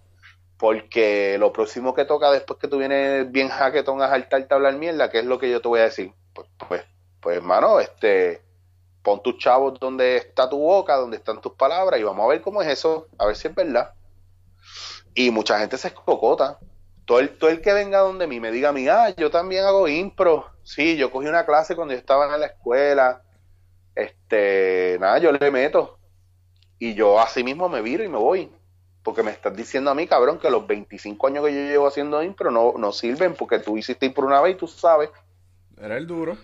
[0.58, 4.76] porque lo próximo que toca después que tú vienes bien jaquetón a saltarte a hablar
[4.76, 6.12] mierda, ¿qué es lo que yo te voy a decir?
[6.34, 6.84] Pues, pues,
[7.22, 8.42] pues hermano, este,
[9.04, 12.42] pon tus chavos donde está tu boca, donde están tus palabras, y vamos a ver
[12.42, 13.94] cómo es eso, a ver si es verdad.
[15.14, 16.60] Y mucha gente se escocota.
[17.06, 19.88] Todo el, el que venga donde mí me diga a mí, ah, yo también hago
[19.88, 20.52] impro.
[20.64, 23.24] Sí, yo cogí una clase cuando yo estaba en la escuela.
[23.96, 25.98] Este, nada, yo le meto.
[26.78, 28.52] Y yo así mismo me viro y me voy.
[29.04, 32.22] Porque me estás diciendo a mí, cabrón, que los 25 años que yo llevo haciendo
[32.22, 35.10] impro no, no sirven porque tú hiciste impro una vez y tú sabes.
[35.78, 36.38] Era el duro.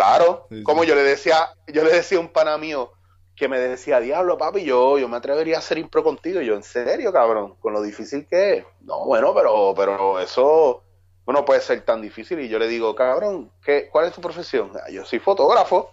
[0.00, 2.90] Claro, como yo le decía, yo le decía a un pana mío
[3.36, 6.40] que me decía, diablo, papi, yo, yo me atrevería a hacer impro contigo.
[6.40, 8.64] Y yo, en serio, cabrón, con lo difícil que es.
[8.80, 10.82] No, bueno, pero, pero eso
[11.26, 12.40] no puede ser tan difícil.
[12.40, 14.72] Y yo le digo, cabrón, ¿qué, ¿cuál es tu profesión?
[14.74, 15.90] Ah, yo soy fotógrafo.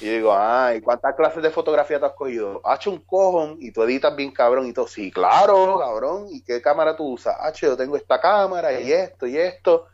[0.00, 2.62] Y digo, ay, ¿cuántas clases de fotografía te has cogido?
[2.64, 4.86] Ha hecho un cojón y tú editas bien cabrón y todo.
[4.88, 6.28] Sí, claro, cabrón.
[6.30, 7.36] ¿Y qué cámara tú usas?
[7.38, 9.88] Ah, yo tengo esta cámara y esto y esto.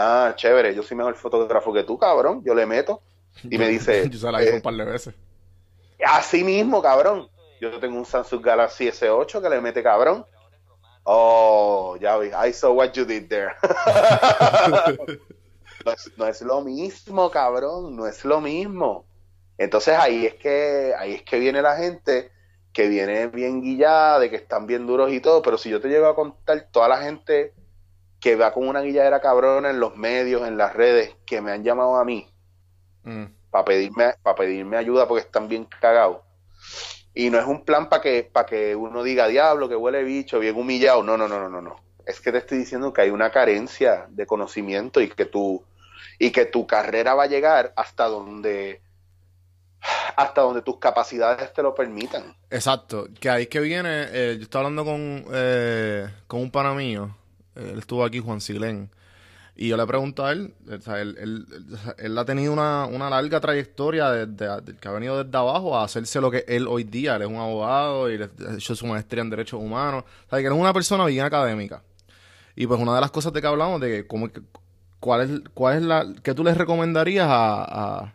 [0.00, 2.42] Ah, chévere, yo soy mejor fotógrafo que tú, cabrón.
[2.44, 3.02] Yo le meto.
[3.42, 4.08] Y me dice.
[4.10, 5.14] yo se la hice un par de veces.
[6.04, 7.28] Así mismo, cabrón.
[7.60, 10.24] Yo tengo un Samsung Galaxy S8 que le mete cabrón.
[11.02, 12.28] Oh, ya vi.
[12.28, 13.56] I saw what you did there.
[16.16, 17.96] no es lo mismo, cabrón.
[17.96, 19.04] No es lo mismo.
[19.56, 22.30] Entonces ahí es que ahí es que viene la gente
[22.72, 25.88] que viene bien guillada, de que están bien duros y todo, pero si yo te
[25.88, 27.54] llego a contar toda la gente
[28.20, 31.62] que va con una guilladera cabrona en los medios, en las redes, que me han
[31.62, 32.28] llamado a mí
[33.04, 33.24] mm.
[33.50, 36.18] para pedirme para pedirme ayuda porque están bien cagados.
[37.14, 40.38] Y no es un plan para que para que uno diga diablo, que huele bicho,
[40.38, 41.02] bien humillado.
[41.02, 41.76] No, no, no, no, no, no.
[42.06, 45.64] Es que te estoy diciendo que hay una carencia de conocimiento y que tu
[46.18, 48.82] y que tu carrera va a llegar hasta donde
[50.16, 52.36] hasta donde tus capacidades te lo permitan.
[52.50, 56.74] Exacto, que ahí es que viene, eh, yo estaba hablando con, eh, con un pana
[56.74, 57.16] mío,
[57.58, 58.90] él estuvo aquí, Juan Silén,
[59.56, 61.46] Y yo le pregunto a él, o sea, él, él,
[61.98, 66.20] él, ha tenido una, una larga trayectoria desde, que ha venido desde abajo a hacerse
[66.20, 67.16] lo que él hoy día.
[67.16, 70.04] Él es un abogado y ha hecho su maestría en Derechos Humanos.
[70.26, 71.82] O sea, que él es una persona bien académica.
[72.54, 74.28] Y pues una de las cosas de que hablamos, de cómo,
[75.00, 78.14] cuál es, cuál es la, que tú le recomendarías a, a,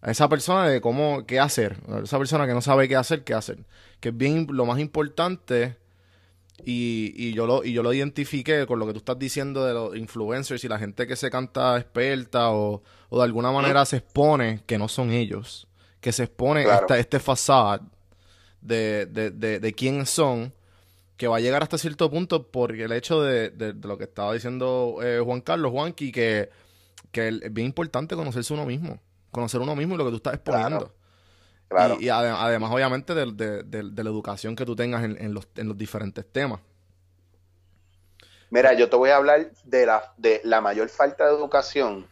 [0.00, 1.76] a, esa persona de cómo, qué hacer.
[2.02, 3.58] Esa persona que no sabe qué hacer, qué hacer.
[4.00, 5.76] Que es bien, lo más importante
[6.62, 9.74] y, y, yo lo, y yo lo identifiqué con lo que tú estás diciendo de
[9.74, 13.96] los influencers y la gente que se canta experta o, o de alguna manera se
[13.96, 15.66] expone que no son ellos.
[16.00, 17.80] Que se expone esta, este fasad
[18.60, 20.52] de, de, de, de quiénes son
[21.16, 24.32] que va a llegar hasta cierto punto por el hecho de, de, lo que estaba
[24.32, 26.50] diciendo eh, Juan Carlos, Juanqui, que,
[27.12, 30.34] que es bien importante conocerse uno mismo, conocer uno mismo y lo que tú estás
[30.34, 30.92] exponiendo.
[32.00, 36.60] Y, además, obviamente, de, la educación que tú tengas en, los, diferentes temas.
[38.50, 42.06] Mira, yo te voy a hablar de la, de la mayor falta de educación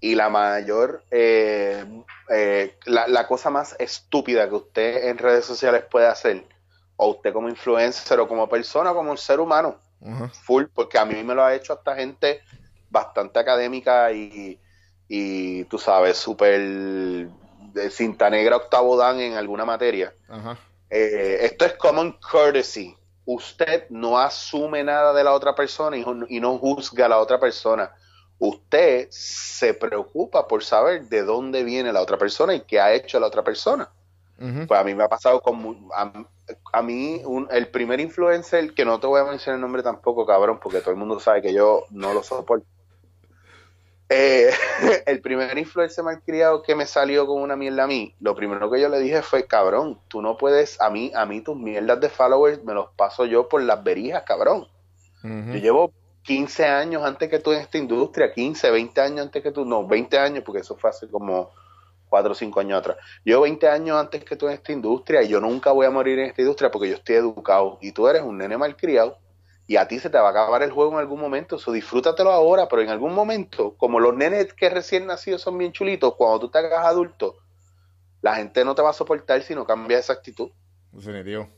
[0.00, 1.84] y la mayor, eh,
[2.30, 6.46] eh, la, cosa más estúpida que usted en redes sociales puede hacer,
[6.96, 9.78] o usted como influencer o como persona, como un ser humano,
[10.44, 12.42] full, porque a mí me lo ha hecho hasta gente
[12.90, 14.60] bastante académica y,
[15.08, 17.28] y tú sabes, súper
[17.74, 20.14] de cinta negra octavo dan en alguna materia.
[20.88, 22.96] Eh, esto es common courtesy.
[23.26, 27.90] Usted no asume nada de la otra persona y, no juzga a la otra persona.
[28.38, 33.18] Usted se preocupa por saber de dónde viene la otra persona y qué ha hecho
[33.18, 33.90] la otra persona.
[34.36, 35.88] Pues a mí me ha pasado con...
[36.72, 40.60] A, mí, el primer influencer, que no te voy a mencionar el nombre tampoco, cabrón,
[40.62, 42.66] porque todo el mundo sabe que yo no lo soporto
[44.14, 44.50] eh,
[45.06, 48.80] el primer influencer malcriado que me salió con una mierda a mí, lo primero que
[48.80, 52.08] yo le dije fue, cabrón, tú no puedes, a mí, a mí tus mierdas de
[52.08, 54.68] followers me los paso yo por las verijas, cabrón.
[55.22, 59.52] Yo llevo 15 años antes que tú en esta industria, 15, 20 años antes que
[59.52, 61.50] tú, no, 20 años, porque eso fue hace como
[62.10, 62.98] 4 o 5 años atrás.
[63.24, 66.18] Yo 20 años antes que tú en esta industria y yo nunca voy a morir
[66.18, 69.18] en esta industria porque yo estoy educado y tú eres un nene malcriado
[69.66, 72.30] y a ti se te va a acabar el juego en algún momento, eso disfrútatelo
[72.30, 76.40] ahora, pero en algún momento, como los nenes que recién nacidos son bien chulitos, cuando
[76.40, 77.36] tú te hagas adulto,
[78.20, 80.50] la gente no te va a soportar si no cambia esa actitud.
[80.92, 81.48] Definitivo.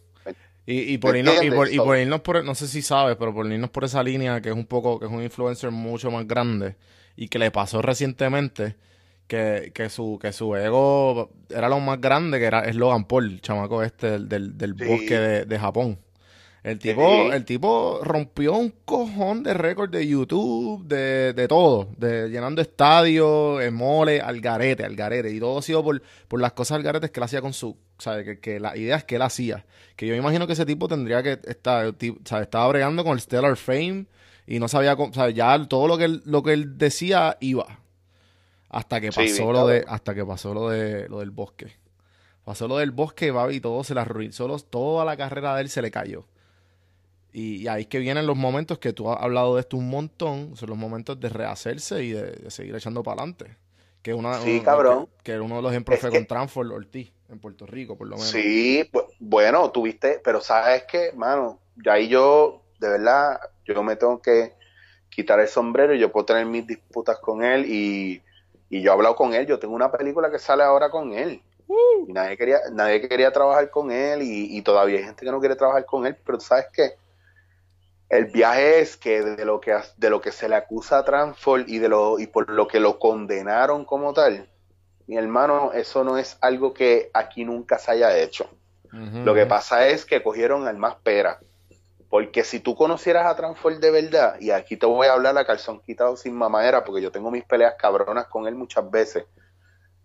[0.68, 3.32] Y, y, por irnos, y, por, y por irnos por, no sé si sabes, pero
[3.32, 6.26] por irnos por esa línea que es un poco, que es un influencer mucho más
[6.26, 6.74] grande
[7.14, 8.74] y que le pasó recientemente
[9.28, 13.40] que, que su, que su ego era lo más grande que era es Logan Paul,
[13.40, 16.00] chamaco este del, del, bosque de, de Japón.
[16.66, 22.28] El tipo, el tipo rompió un cojón de récord de YouTube, de, de todo, de
[22.28, 25.30] llenando estadios, el mole, al garete, al garete.
[25.30, 27.76] Y todo ha sido por, por las cosas al garete que él hacía con su,
[27.98, 28.24] ¿sabes?
[28.24, 29.64] Que, que las ideas que él hacía.
[29.94, 32.46] Que yo imagino que ese tipo tendría que estar, ¿sabes?
[32.46, 34.06] Estaba bregando con el Stellar Fame
[34.44, 35.36] y no sabía, ¿sabes?
[35.36, 37.78] Ya todo lo que él, lo que él decía iba.
[38.70, 41.76] Hasta que pasó lo de, hasta que pasó lo de, lo del bosque.
[42.44, 44.32] Pasó lo del bosque, y todo se la arruinó.
[44.32, 46.24] Solo toda la carrera de él se le cayó.
[47.38, 50.56] Y, ahí es que vienen los momentos que tú has hablado de esto un montón,
[50.56, 53.58] son los momentos de rehacerse y de, seguir echando para adelante.
[54.00, 55.06] Que, una, sí, cabrón.
[55.22, 58.30] Que, uno de los ejemplos fue con Transform Ortiz en Puerto Rico, por lo menos.
[58.30, 64.22] Sí, bueno, tuviste, pero sabes que, mano, ya ahí yo, de verdad, yo me tengo
[64.22, 64.54] que
[65.10, 68.22] quitar el sombrero y yo puedo tener mis disputas con él y,
[68.70, 71.42] y yo he hablado con él, yo tengo una película que sale ahora con él.
[71.68, 72.08] Uh.
[72.08, 75.40] Y nadie quería, nadie quería trabajar con él y, y, todavía hay gente que no
[75.40, 76.94] quiere trabajar con él, pero sabes qué,
[78.08, 81.68] el viaje es que de lo que de lo que se le acusa a Transford
[81.68, 84.48] y de lo y por lo que lo condenaron como tal,
[85.06, 88.48] mi hermano, eso no es algo que aquí nunca se haya hecho.
[88.92, 91.38] Lo que pasa es que cogieron al más pera.
[92.08, 95.44] Porque si tú conocieras a Transford de verdad, y aquí te voy a hablar a
[95.44, 99.26] calzón quitado sin mamadera, porque yo tengo mis peleas cabronas con él muchas veces,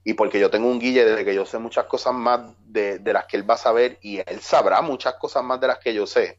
[0.04, 3.26] y porque yo tengo un guille de que yo sé muchas cosas más de, las
[3.28, 6.06] que él va a saber, y él sabrá muchas cosas más de las que yo
[6.06, 6.38] sé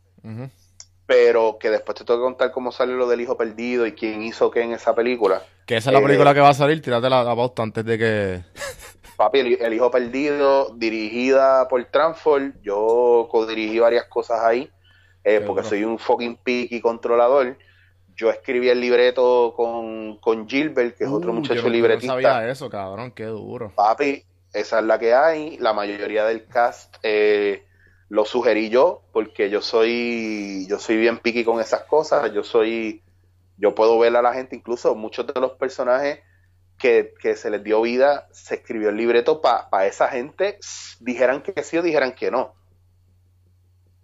[1.12, 4.22] pero que después te tengo que contar cómo sale lo del hijo perdido y quién
[4.22, 5.42] hizo qué en esa película.
[5.66, 7.98] Que esa es la eh, película que va a salir, tírate la, pauta antes de
[7.98, 8.42] que...
[9.16, 14.70] Papi, el, hijo perdido, dirigida por Transform, yo co-dirigí varias cosas ahí,
[15.22, 17.58] eh, porque soy un fucking picky controlador.
[18.16, 22.14] Yo escribí el libreto con, con Gilbert, que es otro uh, muchacho libretista.
[22.14, 23.72] Yo no sabía eso, cabrón, qué duro.
[23.76, 25.58] Papi, esa es la que hay.
[25.58, 26.96] La mayoría del cast...
[27.02, 27.66] Eh,
[28.12, 33.02] lo sugerí yo porque yo soy yo soy bien piqui con esas cosas yo soy
[33.56, 36.20] yo puedo ver a la gente incluso muchos de los personajes
[36.76, 40.58] que, se les dio vida se escribió el libreto para esa gente
[41.00, 42.54] dijeran que sí o dijeran que no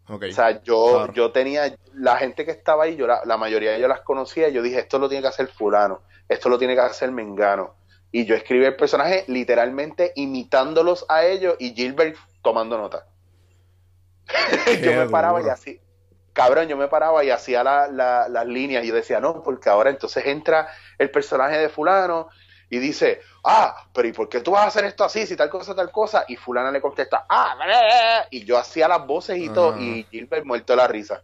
[0.09, 3.91] O sea, yo, yo tenía, la gente que estaba ahí, yo la, mayoría de ellos
[3.91, 6.01] las conocía, yo dije, esto lo tiene que hacer fulano,
[6.31, 7.75] esto lo tiene que hacer Mengano.
[8.11, 13.05] Y yo escribí el personaje literalmente imitándolos a ellos y Gilbert tomando nota.
[14.83, 15.81] Yo me paraba y así,
[16.33, 20.25] cabrón, yo me paraba y hacía las líneas y yo decía, no, porque ahora entonces
[20.27, 20.69] entra
[20.99, 22.29] el personaje de fulano
[22.71, 25.49] y dice, ah, pero ¿y por qué tú vas a hacer esto así, si tal
[25.49, 26.25] cosa, tal cosa?
[26.29, 30.75] Y fulana le contesta, ah, y yo hacía las voces y todo, y Gilbert muerto
[30.75, 31.23] de la risa.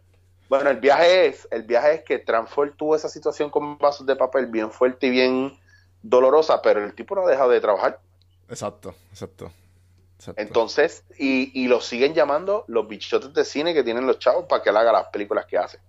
[0.49, 4.15] Bueno, el viaje es, el viaje es que Transform tuvo esa situación con vasos de
[4.15, 5.57] papel bien fuerte y bien
[6.01, 7.99] dolorosa, pero el tipo no ha dejado de trabajar.
[8.49, 9.51] Exacto, exacto.
[10.37, 14.63] Entonces, y, y lo siguen llamando los bichotes de cine que tienen los chavos para
[14.63, 15.79] que él haga las películas que hace.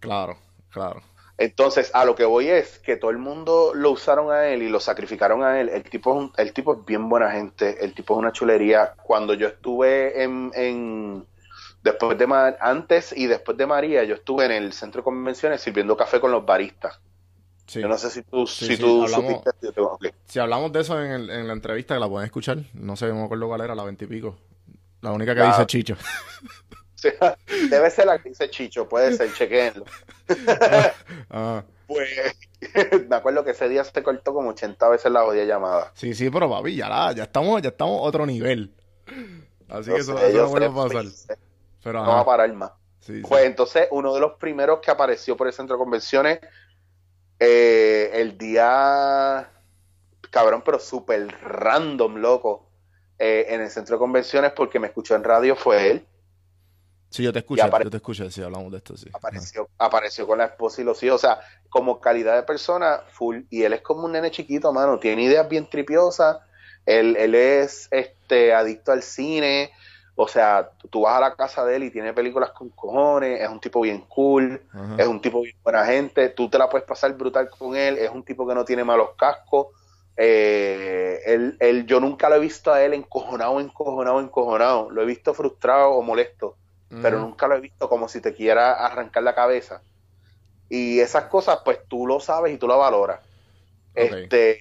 [0.00, 0.38] Claro,
[0.70, 1.02] claro.
[1.38, 4.68] Entonces, a lo que voy es que todo el mundo lo usaron a él y
[4.68, 5.68] lo sacrificaron a él.
[5.68, 8.94] El tipo es, el tipo es bien buena gente, el tipo es una chulería.
[9.02, 11.26] Cuando yo estuve en,
[11.82, 15.96] después de antes y después de María, yo estuve en el centro de convenciones sirviendo
[15.96, 17.00] café con los baristas.
[17.66, 19.42] Yo no sé si tú, si tú hablamos,
[20.26, 23.16] Si hablamos de eso en, en, la entrevista, que la pueden escuchar, no sé, no
[23.16, 24.36] me acuerdo cuál era, la veintipico.
[25.00, 25.96] La única que dice Chicho.
[27.70, 29.84] debe ser la que dice Chicho, puede ser, chequenlo.
[31.30, 31.62] Ah.
[31.86, 32.08] Pues
[33.08, 35.92] me acuerdo que ese día se cortó como 80 veces la jodida llamada.
[35.94, 38.74] Sí, sí, pero papi, ya, ya estamos, ya estamos a otro nivel.
[39.68, 41.04] Así que eso, no vuelve a pasar.
[41.82, 42.72] Pero, no va a parar más.
[43.28, 46.40] pues entonces, uno de los primeros que apareció por el centro de convenciones,
[47.38, 49.50] eh, el día,
[50.30, 52.68] cabrón, pero súper random, loco,
[53.18, 56.06] eh, en el centro de convenciones, porque me escuchó en radio, fue él.
[57.10, 59.08] Sí, yo te escucho, yo te escucho, sí, hablamos de esto, sí.
[59.12, 63.42] Apareció, apareció con la esposa y los hijos, o sea, como calidad de persona, full,
[63.48, 66.38] y él es como un nene chiquito, mano, tiene ideas bien tripiosas,
[66.84, 69.70] él, él es este adicto al cine,
[70.16, 73.48] o sea, tú vas a la casa de él y tiene películas con cojones, es
[73.48, 74.60] un tipo bien cool,
[74.98, 78.10] es un tipo bien buena gente, tú te la puedes pasar brutal con él, es
[78.10, 79.68] un tipo que no tiene malos cascos,
[80.16, 85.06] eh, él, él, yo nunca lo he visto a él encojonado, encojonado, encojonado, lo he
[85.06, 86.56] visto frustrado o molesto
[86.88, 89.82] pero nunca lo he visto como si te quiera arrancar la cabeza.
[90.68, 93.20] Y esas cosas, pues tú lo sabes y tú lo valoras.
[93.96, 94.58] Este,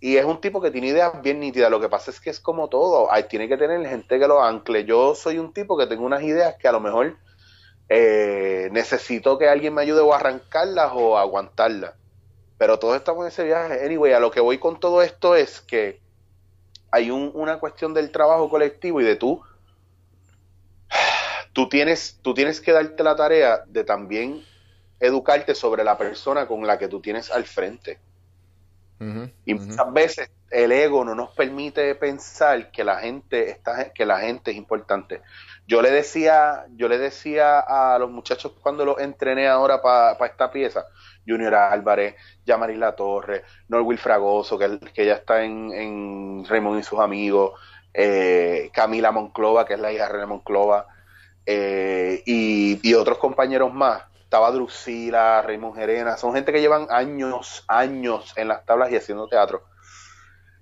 [0.00, 1.70] y es un tipo que tiene ideas bien nítidas.
[1.70, 3.10] Lo que pasa es que es como todo.
[3.10, 4.84] Hay, tiene que tener gente que lo ancle.
[4.84, 7.16] Yo soy un tipo que tengo unas ideas que a lo mejor
[7.88, 11.94] eh, necesito que alguien me ayude o arrancarlas o aguantarlas.
[12.58, 13.84] Pero todos estamos en ese viaje.
[13.84, 16.00] Anyway, a lo que voy con todo esto es que
[16.90, 19.42] hay una cuestión del trabajo colectivo y de tú
[21.56, 24.44] tú tienes, tú tienes que darte la tarea de también
[25.00, 27.98] educarte sobre la persona con la que tú tienes al frente.
[29.44, 34.20] Y muchas veces el ego no nos permite pensar que la gente está, que la
[34.20, 35.20] gente es importante.
[35.66, 40.50] Yo le decía, yo le decía a los muchachos cuando los entrené ahora para esta
[40.50, 40.86] pieza,
[41.26, 46.82] Junior Álvarez, Yamaris La Torre, Norwil Fragoso, que, que ya está en, en Raymond y
[46.82, 47.60] sus amigos,
[47.98, 50.86] eh, Camila Monclova, que es la hija de René Monclova,
[51.46, 54.02] eh, y, otros compañeros más.
[54.26, 59.28] Estaba Drusila, Raymond Gerena, son gente que llevan años, años en las tablas y haciendo
[59.28, 59.64] teatro.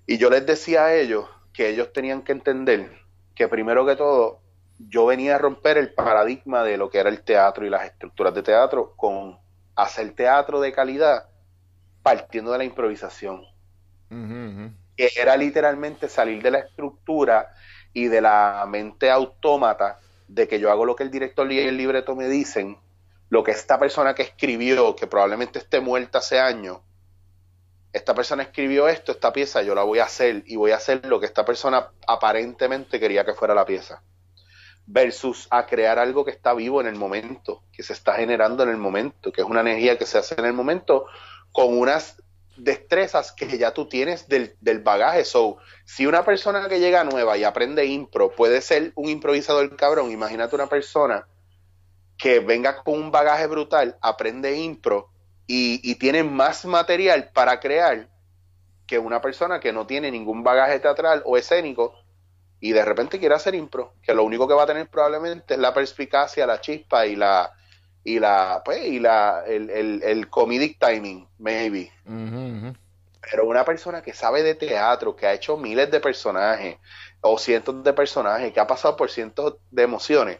[0.05, 2.91] Y yo les decía a ellos que ellos tenían que entender
[3.33, 4.41] que primero que todo,
[4.77, 8.35] yo venía a romper el paradigma de lo que era el teatro y las estructuras
[8.35, 9.39] de teatro con
[9.75, 11.27] hacer teatro de calidad
[12.03, 13.45] partiendo de la improvisación.
[14.95, 17.51] Que era literalmente salir de la estructura
[17.93, 21.77] y de la mente autómata de que yo hago lo que el director y el
[21.77, 22.77] libreto me dicen,
[23.29, 26.79] lo que esta persona que escribió, que probablemente esté muerta hace años,
[27.95, 31.05] esta persona escribió esto, esta pieza, yo la voy a hacer y voy a hacer
[31.05, 34.03] lo que esta persona aparentemente quería que fuera la pieza.
[34.85, 38.69] Versus a crear algo que está vivo en el momento, que se está generando en
[38.69, 41.05] el momento, que es una energía que se hace en el momento
[41.53, 42.21] con unas
[42.57, 45.23] destrezas que ya tú tienes del, del, bagaje.
[45.23, 50.11] So, si una persona que llega nueva y aprende impro puede ser un improvisador cabrón,
[50.11, 51.27] imagínate una persona
[52.17, 55.09] que venga con un bagaje brutal, aprende impro
[55.47, 58.09] y, y tiene más material para crear
[58.87, 61.95] que una persona que no tiene ningún bagaje teatral o escénico
[62.59, 65.59] y de repente quiere hacer impro, que lo único que va a tener probablemente es
[65.59, 67.51] la perspicacia, la chispa y la,
[68.03, 71.91] y la pues y la el, el, el comedic timing maybe.
[73.29, 76.77] Pero una persona que sabe de teatro que ha hecho miles de personajes
[77.21, 80.39] o cientos de personajes que ha pasado por cientos de emociones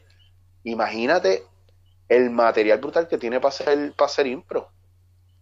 [0.63, 1.43] imagínate
[2.09, 4.69] el material brutal que tiene para hacer para hacer impro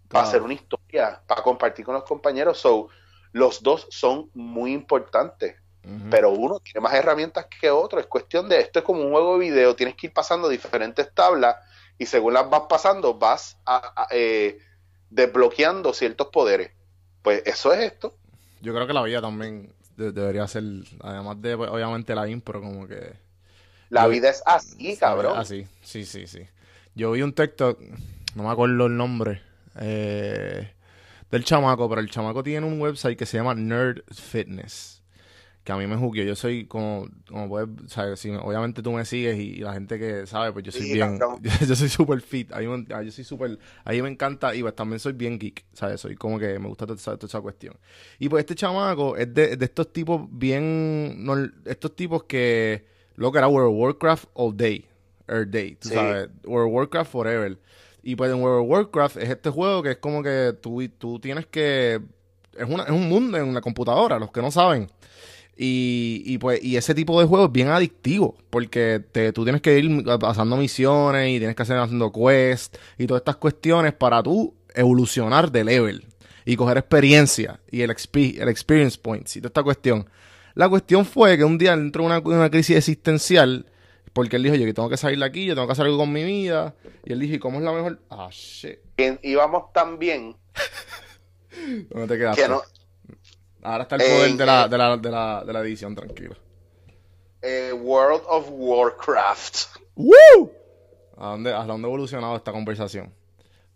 [0.07, 2.89] para hacer una historia para compartir con los compañeros so
[3.31, 5.55] los dos son muy importantes
[6.09, 7.99] pero uno tiene más herramientas que otro.
[7.99, 11.13] Es cuestión de esto es como un juego de video, tienes que ir pasando diferentes
[11.13, 11.57] tablas
[11.97, 13.57] y según las vas pasando vas
[14.11, 14.59] eh,
[15.09, 16.71] desbloqueando ciertos poderes.
[17.21, 18.15] Pues eso es esto.
[18.61, 20.63] Yo creo que la vida también debería ser,
[21.01, 23.21] además de pues, obviamente la impro, como que...
[23.93, 25.37] La vida es así, cabrón.
[25.37, 26.39] Así, sí, sí, sí.
[26.95, 27.77] Yo vi un texto,
[28.33, 29.43] no me acuerdo el nombre,
[29.79, 30.73] eh,
[31.29, 35.03] del chamaco, pero el chamaco tiene un website que se llama Nerd Fitness
[35.63, 36.25] que a mí me juzgue.
[36.25, 40.25] Yo soy como, como puedes, sabes, si, obviamente tú me sigues y, la gente que
[40.27, 41.19] sabe, pues yo soy bien,
[41.67, 44.75] yo, soy súper fit, a mí, yo soy súper, a mí me encanta y pues
[44.75, 46.01] también soy bien geek, ¿sabes?
[46.01, 47.77] Soy como que me gusta toda, esa cuestión.
[48.19, 51.35] Y pues este chamaco es de, de estos tipos bien, no,
[51.65, 54.85] estos tipos que, lo que era World of Warcraft all day,
[55.27, 57.57] all day, tú sabes, World of Warcraft forever.
[58.01, 61.19] Y pues en World of Warcraft es este juego que es como que tú, tú
[61.19, 62.01] tienes que,
[62.57, 64.89] es, una, es un mundo en la computadora, los que no saben.
[65.55, 69.61] Y, y, pues, y ese tipo de juego es bien adictivo, porque te, tú tienes
[69.61, 74.23] que ir pasando misiones y tienes que hacer haciendo quests y todas estas cuestiones para
[74.23, 76.05] tú evolucionar de level
[76.43, 80.07] y coger experiencia y el, el experience points y toda esta cuestión.
[80.55, 83.65] La cuestión fue que un día entró una, una crisis existencial
[84.13, 85.97] porque él dijo, yo que tengo que salir de aquí, yo tengo que hacer algo
[85.97, 86.75] con mi vida.
[87.03, 87.99] Y él dijo, ¿y cómo es la mejor?
[88.11, 88.77] Ah, shit.
[89.23, 90.37] Y vamos tan bien.
[91.89, 92.43] ¿Dónde te quedaste?
[92.43, 92.61] Que no,
[93.63, 96.35] Ahora está el poder de, la, de, la, de, la, de la edición, tranquilo.
[97.41, 99.77] Eh, World of Warcraft.
[99.95, 100.51] ¡Woo!
[101.17, 103.13] ¿A dónde, ¿A dónde ha evolucionado esta conversación?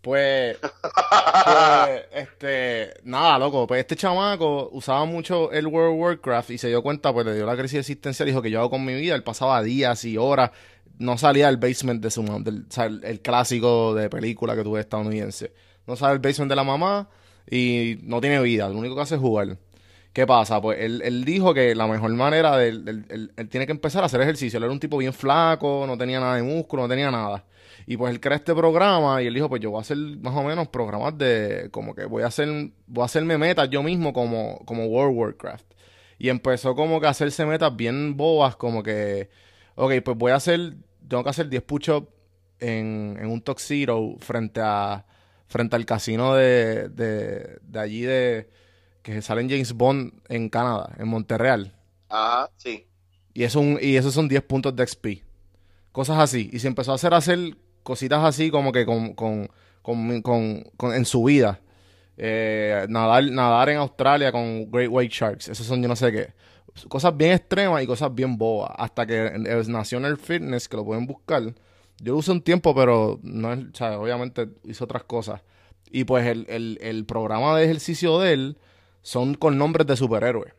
[0.00, 6.58] Pues, pues, este, nada, loco, pues este chamaco usaba mucho el World of Warcraft y
[6.58, 8.94] se dio cuenta, pues le dio la crisis existencial dijo que yo hago con mi
[8.94, 10.52] vida, él pasaba días y horas,
[10.98, 14.62] no salía del basement de su mamá, del, o sea, el, clásico de película que
[14.62, 15.52] tuve estadounidense,
[15.86, 17.08] no sale del basement de la mamá
[17.50, 19.58] y no tiene vida, lo único que hace es jugar.
[20.12, 20.60] ¿Qué pasa?
[20.60, 24.56] Pues él, dijo que la mejor manera de él, tiene que empezar a hacer ejercicio.
[24.56, 27.44] Él era un tipo bien flaco, no tenía nada de músculo, no tenía nada.
[27.90, 30.36] Y pues él crea este programa y él dijo, pues yo voy a hacer más
[30.36, 32.46] o menos programas de como que voy a hacer
[32.86, 35.64] voy a hacerme metas yo mismo como como World Warcraft.
[36.18, 39.30] Y empezó como que a hacerse metas bien bobas, como que
[39.74, 40.74] ok, pues voy a hacer
[41.08, 42.08] tengo que hacer 10 push-ups
[42.60, 45.06] en, en un Toxiro frente a
[45.46, 48.50] frente al casino de, de, de allí de
[49.02, 51.74] que sale en James Bond en Canadá, en Montreal.
[52.10, 52.86] Ajá, sí.
[53.32, 55.06] Y, eso y esos son 10 puntos de XP.
[55.90, 56.50] Cosas así.
[56.52, 57.56] Y se empezó a hacer, hacer
[57.88, 59.48] cositas así como que con, con,
[59.82, 61.58] con, en su vida.
[62.18, 65.48] Eh, nadar, nadar en Australia con Great White Sharks.
[65.48, 66.34] Esos son yo no sé qué.
[66.88, 68.72] Cosas bien extremas y cosas bien bobas.
[68.76, 69.32] Hasta que
[69.68, 71.42] National Fitness, que lo pueden buscar.
[72.00, 75.40] Yo lo usé un tiempo, pero no es, o sea, obviamente hizo otras cosas.
[75.90, 78.58] Y pues el, el, el programa de ejercicio de él
[79.00, 80.52] son con nombres de superhéroes.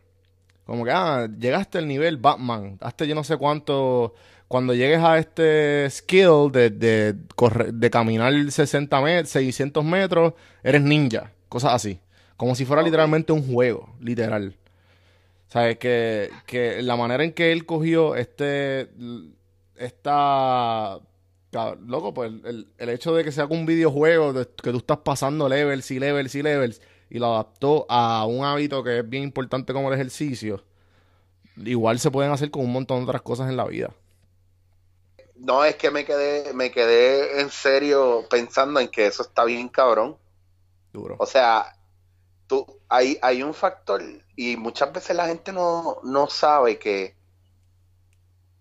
[0.65, 4.15] Como que, ah, llegaste al nivel Batman, hazte yo no sé cuánto.
[4.49, 7.15] Cuando llegues a este skill de, de,
[7.71, 10.33] de caminar 60 metros, 600 metros,
[10.63, 11.31] eres ninja.
[11.49, 11.99] Cosas así.
[12.35, 14.57] Como si fuera literalmente un juego, literal.
[15.49, 15.77] ¿Sabes?
[15.77, 18.89] Que, que la manera en que él cogió este.
[19.75, 20.99] Esta.
[21.85, 25.47] Loco, pues el, el hecho de que sea un videojuego, de, que tú estás pasando
[25.47, 26.81] levels y levels y levels
[27.11, 30.63] y lo adaptó a un hábito que es bien importante como el ejercicio,
[31.57, 33.91] igual se pueden hacer con un montón de otras cosas en la vida.
[35.39, 39.69] No, es que me quedé, me quedé en serio pensando en que eso está bien
[39.69, 40.17] cabrón.
[40.91, 41.15] Duro.
[41.19, 41.77] O sea,
[42.47, 44.01] tú, hay, hay un factor,
[44.35, 47.15] y muchas veces la gente no, no sabe que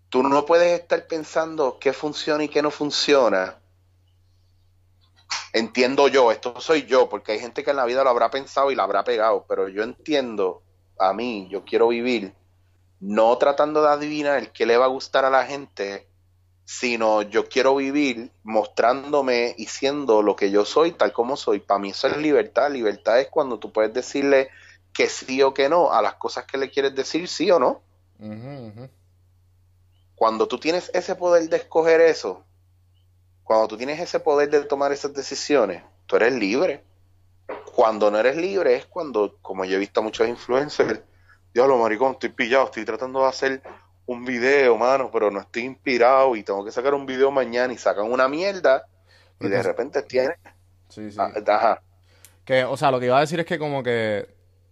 [0.09, 3.59] tú no puedes estar pensando qué funciona y qué no funciona
[5.53, 8.71] entiendo yo, esto soy yo, porque hay gente que en la vida lo habrá pensado
[8.71, 10.63] y lo habrá pegado, pero yo entiendo,
[10.97, 12.33] a mí, yo quiero vivir
[12.99, 16.08] no tratando de adivinar qué le va a gustar a la gente,
[16.69, 21.59] sino yo quiero vivir mostrándome y siendo lo que yo soy, tal como soy.
[21.59, 22.69] Para mí eso es libertad.
[22.69, 24.49] Libertad es cuando tú puedes decirle
[24.93, 27.81] que sí o que no a las cosas que le quieres decir sí o no.
[30.13, 32.45] Cuando tú tienes ese poder de escoger eso,
[33.43, 36.83] cuando tú tienes ese poder de tomar esas decisiones, tú eres libre.
[37.73, 41.01] Cuando no eres libre es cuando, como yo he visto a muchos influencers,
[41.51, 43.63] diablo maricón, estoy pillado, estoy tratando de hacer
[44.09, 47.77] un video, mano, pero no estoy inspirado y tengo que sacar un video mañana y
[47.77, 48.83] sacan una mierda
[49.39, 50.35] y de repente tienes...
[50.89, 51.17] Sí, sí.
[51.19, 51.81] Ah, ajá.
[52.43, 54.27] Que, o sea, lo que iba a decir es que como que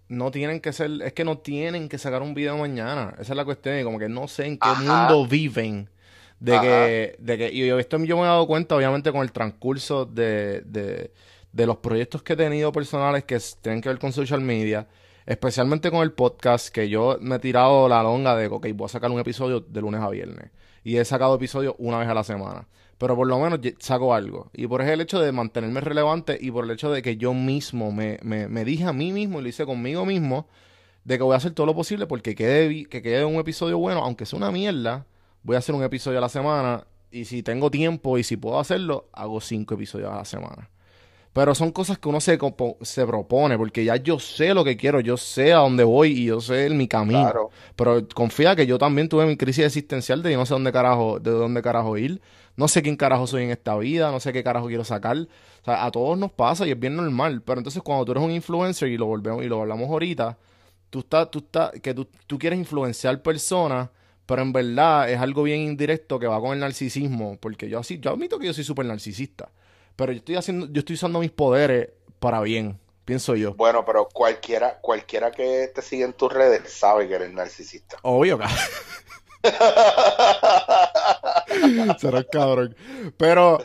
[0.08, 3.14] no tienen que ser, es que no tienen que sacar un video mañana.
[3.20, 5.88] Esa es la cuestión, y como que no sé en qué mundo viven
[6.40, 10.06] de que, de que, y esto yo me he dado cuenta, obviamente, con el transcurso
[10.06, 11.12] de, de,
[11.52, 14.88] de los proyectos que he tenido personales que tienen que ver con social media,
[15.28, 18.88] Especialmente con el podcast, que yo me he tirado la longa de, ok, voy a
[18.88, 20.52] sacar un episodio de lunes a viernes.
[20.86, 22.66] Y he sacado episodios una vez a la semana.
[22.98, 24.50] Pero por lo menos saco algo.
[24.54, 27.92] Y por el hecho de mantenerme relevante y por el hecho de que yo mismo
[27.92, 30.48] me, me, me dije a mí mismo y lo hice conmigo mismo,
[31.04, 34.02] de que voy a hacer todo lo posible porque quede, que quede un episodio bueno,
[34.06, 35.08] aunque sea una mierda,
[35.44, 38.62] voy a hacer un episodio a la semana y si tengo tiempo y si puedo
[38.62, 40.70] hacerlo, hago cinco episodios a la semana.
[41.38, 42.40] Pero son cosas que uno se,
[42.82, 46.26] se propone, porque ya yo sé lo que quiero, yo sé a dónde voy y
[46.26, 47.52] yo sé mi camino.
[47.76, 51.20] Pero confía que yo también tuve mi crisis existencial de yo no sé dónde carajo,
[51.20, 52.22] de dónde carajo ir.
[52.56, 55.16] No sé quién carajo soy en esta vida, no sé qué carajo quiero sacar.
[55.16, 57.44] O sea, a todos nos pasa y es bien normal.
[57.44, 60.40] Pero entonces cuando tú eres un influencer y lo volvemos y lo hablamos ahorita,
[60.90, 63.90] tú estás, tú estás, que tú, tú quieres influenciar personas,
[64.26, 68.00] pero en verdad es algo bien indirecto que va con el narcisismo, porque yo así,
[68.00, 69.52] yo admito que yo soy súper narcisista,
[69.98, 71.90] pero yo estoy haciendo, yo estoy usando mis poderes
[72.20, 73.56] para bien, pienso yo.
[73.56, 77.98] Bueno, pero cualquiera, cualquiera que te siga en tus redes sabe que eres narcisista.
[78.04, 78.58] Obvio, cabrón.
[82.00, 82.76] Será cabrón.
[83.18, 83.58] Pero,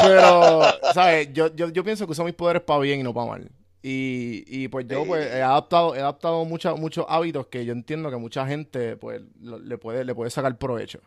[0.00, 0.62] pero,
[0.94, 1.28] ¿sabes?
[1.32, 3.50] Yo, yo, yo pienso que uso mis poderes para bien y no para mal.
[3.82, 8.16] Y, y pues yo pues he adaptado, he adaptado muchos hábitos que yo entiendo que
[8.16, 11.00] mucha gente pues le puede, le puede sacar provecho.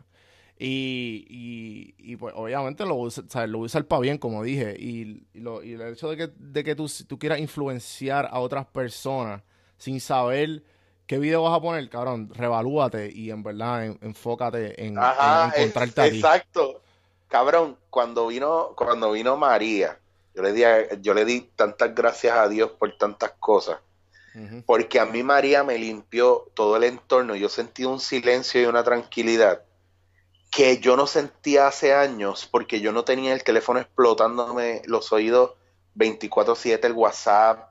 [0.58, 3.50] Y, y, y pues obviamente lo usa, ¿sabes?
[3.50, 4.74] lo usa el para bien, como dije.
[4.78, 8.66] Y, lo, y el hecho de que, de que tú, tú quieras influenciar a otras
[8.66, 9.42] personas
[9.76, 10.62] sin saber
[11.06, 16.16] qué video vas a poner, cabrón, revalúate y en verdad enfócate en, encontrarte ahí.
[16.16, 16.80] Exacto.
[17.28, 19.98] Cabrón, cuando vino, cuando vino María,
[20.34, 20.62] yo le, di,
[21.02, 23.78] yo le di tantas gracias a Dios por tantas cosas.
[24.66, 27.34] Porque a mí María me limpió todo el entorno.
[27.36, 29.62] Yo sentí un silencio y una tranquilidad
[30.50, 35.52] que yo no sentía hace años porque yo no tenía el teléfono explotándome los oídos
[35.94, 37.70] 24/7, el WhatsApp,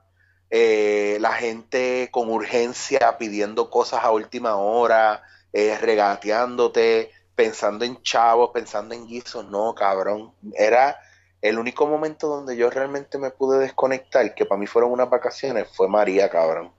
[0.50, 5.22] eh, la gente con urgencia pidiendo cosas a última hora,
[5.52, 9.44] eh, regateándote, pensando en chavos, pensando en guisos.
[9.48, 10.32] No, cabrón.
[10.54, 10.98] Era
[11.40, 15.68] el único momento donde yo realmente me pude desconectar, que para mí fueron unas vacaciones,
[15.74, 16.72] fue María, cabrón.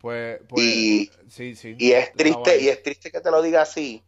[0.00, 3.62] Pues, pues y, sí, sí, y es triste, y es triste que te lo diga
[3.62, 4.04] así,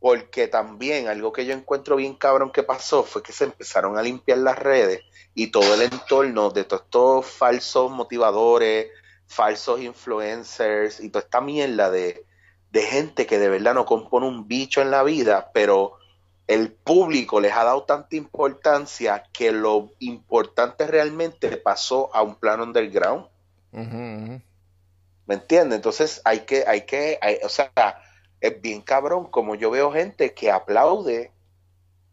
[0.00, 4.02] porque también algo que yo encuentro bien cabrón que pasó fue que se empezaron a
[4.02, 5.02] limpiar las redes
[5.34, 8.88] y todo el entorno de todos estos falsos motivadores,
[9.26, 12.24] falsos influencers y toda esta mierda de,
[12.70, 15.98] de gente que de verdad no compone un bicho en la vida, pero
[16.46, 22.64] el público les ha dado tanta importancia que lo importante realmente pasó a un plano
[22.64, 23.26] underground.
[23.70, 25.76] ¿Me entiendes?
[25.76, 27.70] Entonces hay que, hay que, o sea,
[28.40, 31.32] es bien cabrón como yo veo gente que aplaude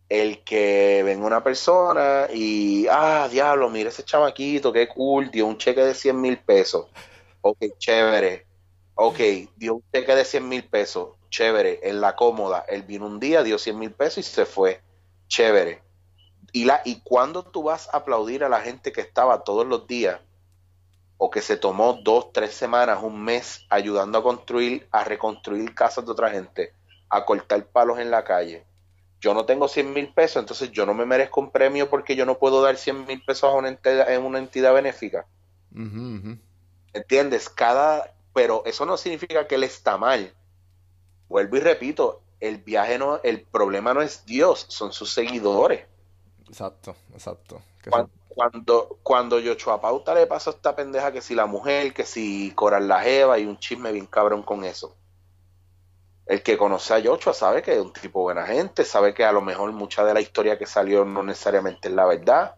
[0.09, 5.57] el que venga una persona y, ah, diablo, mira ese chamaquito, qué cool, dio un
[5.57, 6.87] cheque de 100 mil pesos.
[7.41, 8.45] Ok, chévere.
[8.95, 9.19] Ok,
[9.57, 13.43] dio un cheque de 100 mil pesos chévere, en la cómoda, él vino un día,
[13.43, 14.81] dio 100 mil pesos y se fue,
[15.27, 15.83] chévere.
[16.53, 19.87] Y, la, y cuando tú vas a aplaudir a la gente que estaba todos los
[19.87, 20.19] días,
[21.17, 26.05] o que se tomó dos, tres semanas, un mes ayudando a construir, a reconstruir casas
[26.05, 26.73] de otra gente,
[27.09, 28.65] a cortar palos en la calle.
[29.19, 32.25] Yo no tengo 100 mil pesos, entonces yo no me merezco un premio porque yo
[32.25, 35.25] no puedo dar 100 mil pesos a una entidad, en una entidad benéfica.
[36.93, 37.49] ¿Entiendes?
[37.49, 40.33] Cada, pero eso no significa que él está mal
[41.27, 45.85] vuelvo y repito, el viaje no, el problema no es Dios, son sus seguidores.
[46.47, 47.61] Exacto, exacto.
[48.37, 52.51] Cuando, cuando Yochoa Pauta le pasó a esta pendeja que si la mujer, que si
[52.51, 54.95] Coral la Jeva y un chisme bien cabrón con eso.
[56.27, 59.31] El que conoce a Yochoa sabe que es un tipo buena gente, sabe que a
[59.31, 62.57] lo mejor mucha de la historia que salió no necesariamente es la verdad.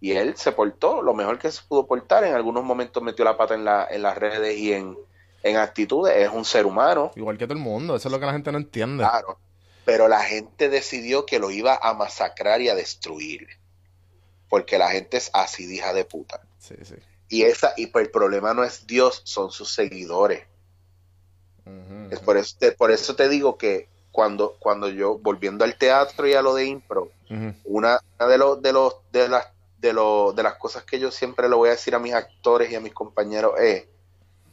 [0.00, 2.24] Y él se portó lo mejor que se pudo portar.
[2.24, 4.98] En algunos momentos metió la pata en, la, en las redes y en,
[5.44, 7.12] en actitudes, es un ser humano.
[7.14, 9.04] Igual que todo el mundo, eso es lo que la gente no entiende.
[9.04, 9.38] Claro,
[9.84, 13.59] pero la gente decidió que lo iba a masacrar y a destruir.
[14.50, 16.42] Porque la gente es así, hija de puta.
[16.58, 16.96] Sí, sí.
[17.30, 20.46] Y, esa, y pues el problema no es Dios, son sus seguidores.
[22.10, 26.26] es por, eso te, por eso te digo que cuando, cuando yo, volviendo al teatro
[26.26, 27.12] y a lo de impro,
[27.64, 29.46] una, de, los, de, los, de, las,
[29.78, 32.72] de, los, de las cosas que yo siempre le voy a decir a mis actores
[32.72, 33.86] y a mis compañeros es,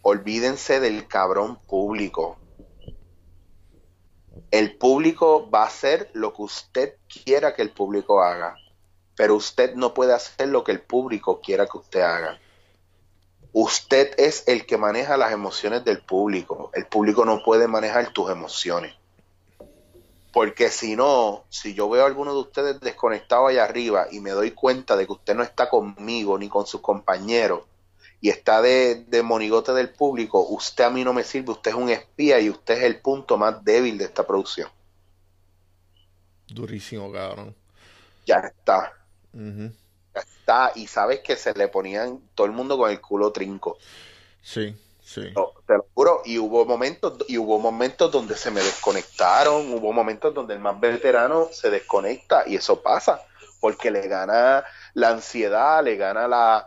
[0.03, 2.37] olvídense del cabrón público.
[4.51, 8.55] El público va a hacer lo que usted quiera que el público haga,
[9.17, 12.39] pero usted no puede hacer lo que el público quiera que usted haga.
[13.51, 16.69] Usted es el que maneja las emociones del público.
[16.75, 18.93] El público no puede manejar tus emociones.
[20.31, 24.29] Porque si no, si yo veo a alguno de ustedes desconectado allá arriba y me
[24.29, 27.63] doy cuenta de que usted no está conmigo ni con sus compañeros,
[28.21, 31.77] y está de, de monigote del público, usted a mí no me sirve, usted es
[31.77, 34.69] un espía y usted es el punto más débil de esta producción.
[36.47, 37.55] Durísimo, cabrón.
[38.25, 38.93] Ya está.
[40.13, 40.71] Está.
[40.75, 43.77] Y sabes que se le ponían todo el mundo con el culo trinco.
[44.41, 45.33] Sí, sí.
[45.65, 46.21] te lo juro.
[46.25, 50.79] Y hubo momentos, y hubo momentos donde se me desconectaron, hubo momentos donde el más
[50.79, 53.21] veterano se desconecta, y eso pasa,
[53.59, 54.63] porque le gana
[54.93, 56.65] la ansiedad, le gana la,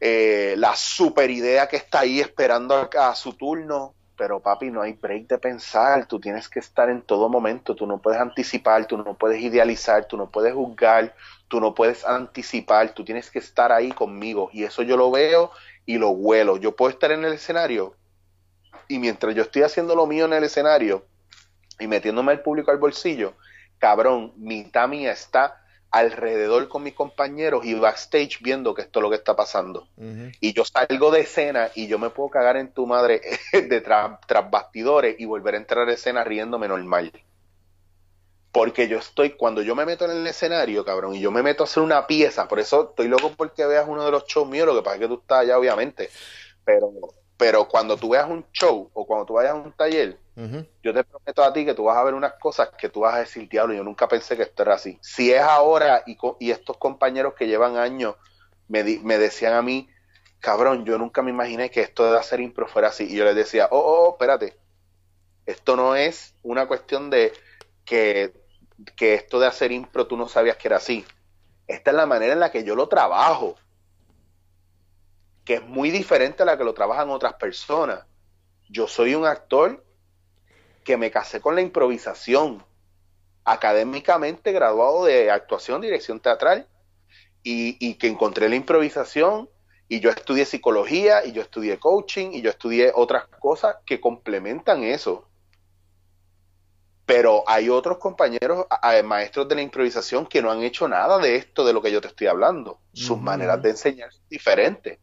[0.00, 3.94] eh, la super idea que está ahí esperando a, su turno.
[4.16, 7.86] Pero papi, no hay break de pensar, tú tienes que estar en todo momento, tú
[7.86, 11.14] no puedes anticipar, tú no puedes idealizar, tú no puedes juzgar,
[11.52, 14.48] tú no puedes anticipar, tú tienes que estar ahí conmigo.
[14.54, 15.50] Y eso yo lo veo
[15.84, 16.56] y lo huelo.
[16.56, 17.94] Yo puedo estar en el escenario
[18.88, 21.04] y mientras yo estoy haciendo lo mío en el escenario
[21.78, 23.34] y metiéndome al público al bolsillo,
[23.76, 29.10] cabrón, mitad mía está alrededor con mis compañeros y backstage viendo que esto es lo
[29.10, 29.86] que está pasando.
[30.40, 33.20] Y yo salgo de escena y yo me puedo cagar en tu madre
[33.52, 37.12] de tras bastidores y volver a entrar a escena riéndome normal.
[38.52, 41.62] Porque yo estoy, cuando yo me meto en el escenario, cabrón, y yo me meto
[41.62, 44.66] a hacer una pieza, por eso estoy loco porque veas uno de los shows míos,
[44.66, 46.10] lo que pasa es que tú estás allá, obviamente,
[46.64, 46.92] pero,
[47.38, 50.18] pero cuando tú veas un show o cuando tú vayas a un taller,
[50.82, 53.14] yo te prometo a ti que tú vas a ver unas cosas que tú vas
[53.14, 54.98] a decir, diablo, yo nunca pensé que esto era así.
[55.02, 58.16] Si es ahora y, y estos compañeros que llevan años
[58.68, 59.88] me, me decían a mí,
[60.40, 63.04] cabrón, yo nunca me imaginé que esto de hacer impro fuera así.
[63.04, 64.56] Y yo les decía, oh, oh, oh espérate,
[65.46, 67.32] esto no es una cuestión de
[67.84, 68.32] que,
[68.96, 71.04] que esto de hacer impro tú no sabías que era así.
[71.66, 73.56] Esta es la manera en la que yo lo trabajo,
[75.44, 78.04] que es muy diferente a la que lo trabajan otras personas.
[78.68, 79.84] Yo soy un actor
[80.84, 82.64] que me casé con la improvisación,
[83.44, 86.66] académicamente graduado de actuación, dirección teatral,
[87.42, 89.48] y, que encontré la improvisación
[89.88, 94.84] y yo estudié psicología y yo estudié coaching y yo estudié otras cosas que complementan
[94.84, 95.28] eso.
[97.04, 98.66] Pero hay otros compañeros,
[99.04, 102.00] maestros de la improvisación, que no han hecho nada de esto de lo que yo
[102.00, 102.78] te estoy hablando.
[102.92, 104.98] Sus maneras de enseñar son diferentes.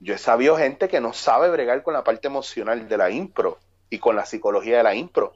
[0.00, 3.58] Yo he sabido gente que no sabe bregar con la parte emocional de la impro
[3.90, 5.34] y con la psicología de la impro.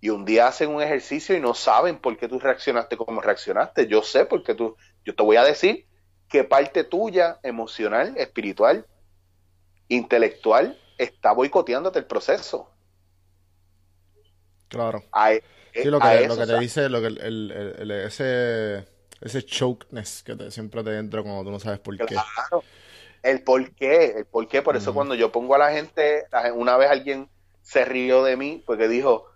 [0.00, 3.86] Y un día hacen un ejercicio y no saben por qué tú reaccionaste como reaccionaste.
[3.86, 5.86] Yo sé por qué tú, yo te voy a decir
[6.28, 8.86] qué parte tuya, emocional, espiritual,
[9.88, 12.70] intelectual, está boicoteándote el proceso.
[14.68, 15.02] Claro.
[15.72, 18.84] sí, lo que, lo que te dice, lo que el, ese,
[19.20, 22.16] ese chokeness que te, siempre te entra cuando tú no sabes por qué.
[23.22, 24.62] El por qué, el por qué.
[24.62, 27.28] Por eso cuando yo pongo a la gente, una vez alguien
[27.62, 29.26] se rió de mí porque dijo,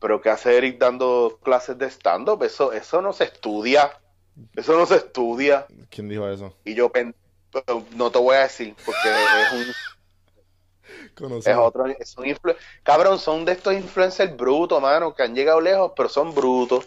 [0.00, 2.42] pero ¿qué hace Eric dando clases de stand-up?
[2.42, 3.90] Eso, eso no se estudia.
[4.56, 5.66] Eso no se estudia.
[5.90, 6.56] ¿Quién dijo eso?
[6.64, 6.90] Y yo
[7.96, 9.74] no te voy a decir porque es un...
[11.20, 12.34] Es otro, es un
[12.82, 16.86] cabrón, son de estos influencers brutos, mano, que han llegado lejos, pero son brutos.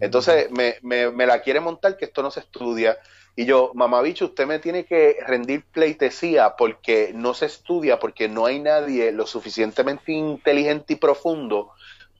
[0.00, 2.98] Entonces me, me, me, la quiere montar que esto no se estudia.
[3.36, 8.46] Y yo, mamabicho, usted me tiene que rendir pleitesía porque no se estudia, porque no
[8.46, 11.70] hay nadie lo suficientemente inteligente y profundo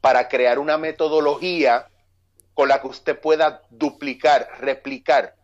[0.01, 1.88] para crear una metodología
[2.55, 5.34] con la que usted pueda duplicar, replicar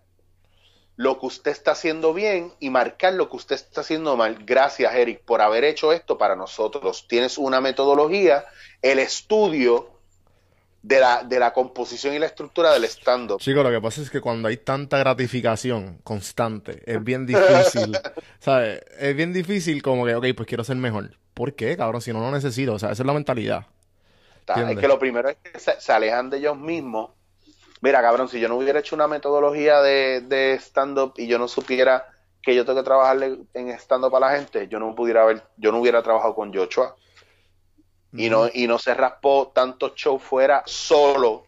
[0.96, 4.38] lo que usted está haciendo bien y marcar lo que usted está haciendo mal.
[4.44, 7.06] Gracias, Eric, por haber hecho esto para nosotros.
[7.08, 8.46] Tienes una metodología,
[8.82, 9.90] el estudio
[10.82, 13.40] de la, de la composición y la estructura del stand-up.
[13.40, 17.98] Chico, lo que pasa es que cuando hay tanta gratificación constante, es bien difícil,
[18.38, 18.80] ¿sabes?
[18.98, 21.10] Es bien difícil como que, ok, pues quiero ser mejor.
[21.34, 22.00] ¿Por qué, cabrón?
[22.00, 23.66] Si no lo necesito, o sea, esa es la mentalidad.
[24.46, 27.10] es que lo primero es que se, alejan de ellos mismos.
[27.86, 31.46] Mira, cabrón, si yo no hubiera hecho una metodología de, de stand-up y yo no
[31.46, 32.04] supiera
[32.42, 35.70] que yo tengo que trabajarle en stand-up a la gente, yo no pudiera haber, yo
[35.70, 36.96] no hubiera trabajado con Joshua.
[38.12, 41.44] Y, no, y no se raspó tanto show fuera solo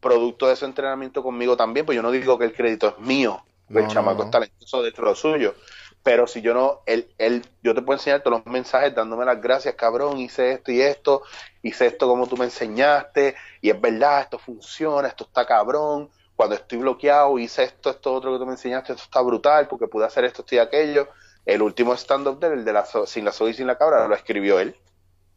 [0.00, 3.42] producto de su entrenamiento conmigo también, pues yo no digo que el crédito es mío,
[3.70, 5.54] el chamaco es talentoso dentro de lo suyo,
[6.02, 9.40] pero si yo no, él, él, yo te puedo enseñar todos los mensajes dándome las
[9.40, 11.22] gracias, cabrón, hice esto y esto,
[11.62, 16.08] hice esto como tú me enseñaste, y es verdad, esto funciona, esto está cabrón,
[16.40, 19.86] cuando estoy bloqueado, hice esto, esto otro que tú me enseñaste, esto está brutal, porque
[19.88, 21.08] pude hacer esto, esto y aquello.
[21.44, 24.14] El último stand-up de el de la sin la soy y sin la cabra, lo
[24.14, 24.74] escribió él.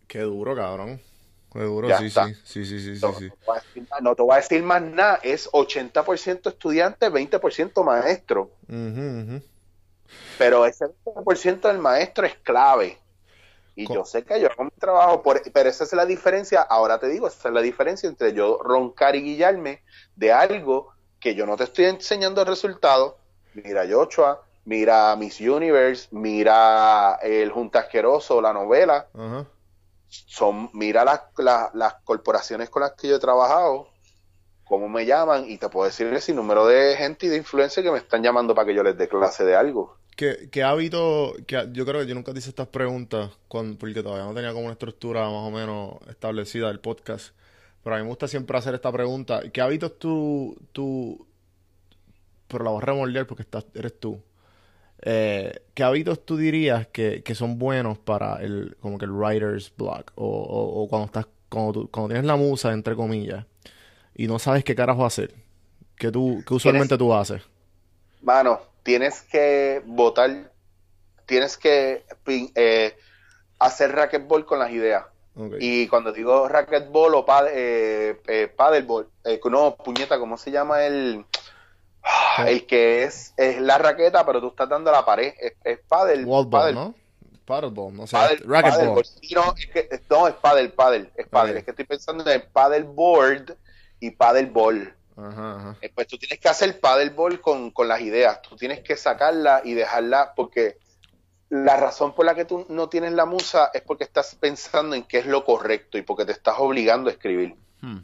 [0.07, 1.01] Qué duro, cabrón.
[1.51, 5.19] Qué duro, sí, sí, sí, sí, sí, sí, no, te voy a decir más nada,
[5.23, 8.51] es 80% estudiante, 20% maestro.
[10.37, 12.99] Pero ese 20% del maestro es clave.
[13.75, 16.99] Y yo sé que yo hago mi trabajo, por, pero esa es la diferencia, ahora
[16.99, 19.81] te digo, esa es la diferencia entre yo roncar y guillarme
[20.15, 23.17] de algo que yo no te estoy enseñando el resultado.
[23.55, 29.07] Mira, Joshua, mira Miss Universe, mira El Junta Asqueroso, la novela.
[30.07, 33.87] Son, mira las, las, las corporaciones con las que yo he trabajado,
[34.65, 37.89] cómo me llaman, y te puedo decir el número de gente y de influencia que
[37.89, 39.97] me están llamando para que yo les dé clase de algo.
[40.15, 44.03] ¿Qué, qué hábito, que yo creo que yo nunca te hice estas preguntas cuando, porque
[44.03, 47.33] todavía no tenía como una estructura más o menos establecida del podcast,
[47.83, 49.41] pero a mí me gusta siempre hacer esta pregunta.
[49.51, 51.25] ¿Qué hábitos tú, tú,
[52.47, 54.21] pero la voy a remoldear porque estás, eres tú.
[55.01, 59.73] Eh, ¿Qué hábitos tú dirías que, que, son buenos para el, como que el writer's
[59.75, 60.11] block?
[60.15, 63.45] O, o, o cuando estás, cuando, tú, cuando tienes la musa, entre comillas,
[64.15, 65.33] y no sabes qué carajo hacer.
[65.95, 67.41] ¿Qué, tú, qué usualmente tú haces?
[68.21, 70.51] Mano, tienes que votar,
[71.25, 72.05] tienes que
[72.55, 72.97] eh,
[73.59, 75.05] hacer racquetball con las ideas.
[75.35, 75.57] Okay.
[75.59, 80.85] Y cuando digo racquetball o pad, eh, eh, paddleball, eh, no, puñeta, ¿cómo se llama
[80.85, 81.25] el...?
[82.37, 85.33] El que es, es la raqueta, pero tú estás dando a la pared.
[85.39, 86.25] Es, es paddle.
[86.25, 86.73] Wall ball, paddle.
[86.73, 86.95] ¿no?
[87.45, 88.17] Paddleball, no sé.
[88.17, 89.03] Paddle, Racquetball.
[89.35, 91.11] no, es que, no, es paddle, paddle.
[91.15, 91.59] Es paddle.
[91.59, 93.55] Es que estoy pensando en el paddleboard
[93.99, 94.93] y paddleball.
[95.15, 95.77] Ajá, ajá.
[95.81, 98.41] Eh, Pues tú tienes que hacer paddleball con, con las ideas.
[98.41, 100.77] Tú tienes que sacarla y dejarla porque
[101.49, 105.03] la razón por la que tú no tienes la musa es porque estás pensando en
[105.03, 107.55] qué es lo correcto y porque te estás obligando a escribir.
[107.81, 107.99] Hmm.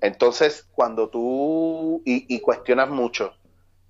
[0.00, 3.32] Entonces, cuando tú y, y cuestionas mucho,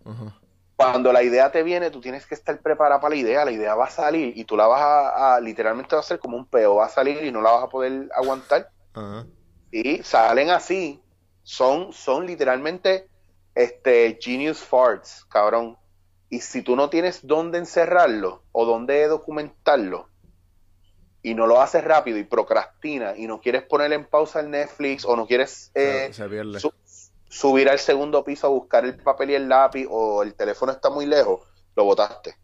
[0.04, 0.40] Ajá.
[0.76, 3.44] cuando la idea te viene, tú tienes que estar preparada para la idea.
[3.44, 6.18] La idea va a salir y tú la vas a, a- literalmente va a ser
[6.18, 8.70] como un peo, va a salir y no la vas a poder aguantar.
[8.94, 9.26] Ajá.
[9.70, 11.03] Y salen así.
[11.44, 13.08] Son, son literalmente
[13.54, 15.78] este, genius farts, cabrón.
[16.28, 20.08] Y si tú no tienes dónde encerrarlo o dónde documentarlo,
[21.22, 25.06] y no lo haces rápido y procrastina y no quieres poner en pausa el Netflix
[25.06, 26.10] o no quieres eh,
[26.60, 26.72] su-
[27.28, 30.90] subir al segundo piso a buscar el papel y el lápiz o el teléfono está
[30.90, 31.40] muy lejos,
[31.76, 32.36] lo botaste.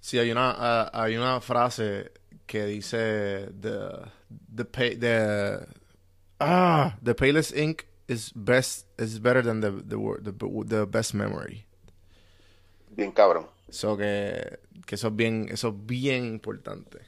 [0.00, 2.12] Sí, hay una, ah, hay una frase
[2.46, 3.88] que dice the,
[4.54, 5.58] the, pay, the,
[6.44, 11.66] ah, the payless ink is best is better than the, the, the, the best memory.
[12.90, 13.46] Bien cabrón.
[13.70, 16.98] So que, que eso es bien, eso es bien importante.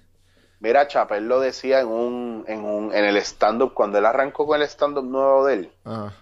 [0.61, 4.61] Mira, Chapel lo decía en un, en un, en el stand-up, cuando él arrancó con
[4.61, 6.13] el stand-up nuevo de él, Ah,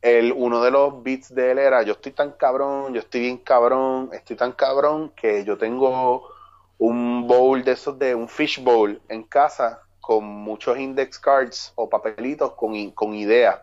[0.00, 3.38] el, uno de los beats de él era, yo estoy tan cabrón, yo estoy bien
[3.38, 6.28] cabrón, estoy tan cabrón que yo tengo
[6.78, 11.88] un bowl de esos de un fish bowl en casa con muchos index cards o
[11.88, 13.60] papelitos con, con ideas.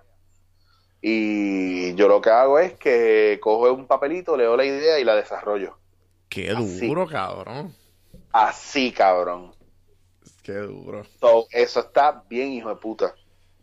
[1.00, 5.16] Y yo lo que hago es que cojo un papelito, leo la idea y la
[5.16, 5.78] desarrollo.
[6.30, 6.88] qué Así.
[6.88, 7.76] duro, cabrón.
[8.32, 9.54] Así, cabrón.
[10.42, 11.04] Qué duro.
[11.20, 13.14] So, eso está bien, hijo de puta.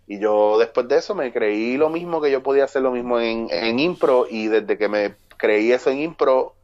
[0.06, 3.18] Y yo después de eso me creí lo mismo que yo podía hacer lo mismo
[3.18, 6.54] en, en impro y desde que me creí eso en impro,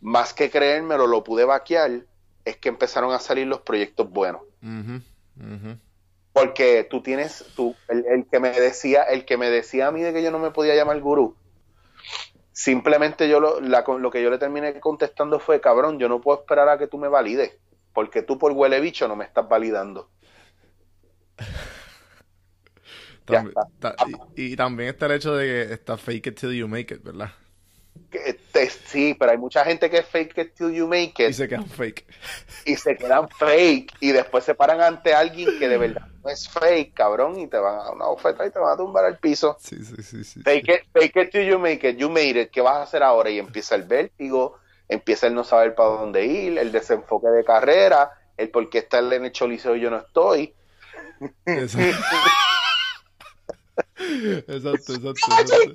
[0.00, 2.06] más que creérmelo, lo pude vaquear,
[2.46, 4.40] es que empezaron a salir los proyectos buenos.
[6.32, 10.02] Porque tú tienes, tú, el, el que me decía, el que me decía a mí
[10.02, 11.36] de que yo no me podía llamar gurú,
[12.52, 16.40] simplemente yo lo, la- lo que yo le terminé contestando fue, cabrón, yo no puedo
[16.40, 17.52] esperar a que tú me valides,
[17.92, 20.10] porque tú por huele bicho no me estás validando.
[24.36, 27.02] Y, y también está el hecho de que está fake it till you make it,
[27.02, 27.30] ¿verdad?
[28.86, 31.48] Sí, pero hay mucha gente que es fake it till you make Y it se
[31.48, 32.04] quedan fake.
[32.64, 36.48] y se quedan fake y después se paran ante alguien que de verdad no es
[36.48, 39.18] fake, cabrón, y te van a dar una oferta y te van a tumbar al
[39.18, 39.56] piso.
[39.60, 40.42] Sí, sí, sí, sí.
[40.42, 43.02] Fake it, fake it till you make it, you made it, ¿qué vas a hacer
[43.02, 43.30] ahora?
[43.30, 44.58] Y empieza el vértigo,
[44.88, 48.98] empieza el no saber para dónde ir, el desenfoque de carrera, el por qué está
[48.98, 50.54] en el choliseo y yo no estoy.
[53.96, 54.92] Exacto.
[54.92, 55.74] Exacto, exacto, ¡Ay, exacto.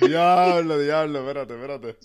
[0.00, 0.06] ¿Qué?
[0.06, 1.96] Diablo, diablo, espérate, espérate.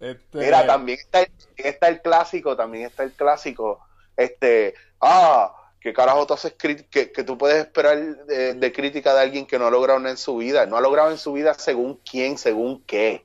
[0.00, 0.38] Este...
[0.38, 3.80] Mira, también está, el, también está el clásico, también está el clásico,
[4.16, 9.20] este, ah, ¿qué carajo tú haces que, que tú puedes esperar de, de crítica de
[9.20, 10.66] alguien que no ha logrado nada en su vida?
[10.66, 13.24] No ha logrado en su vida según quién, según qué.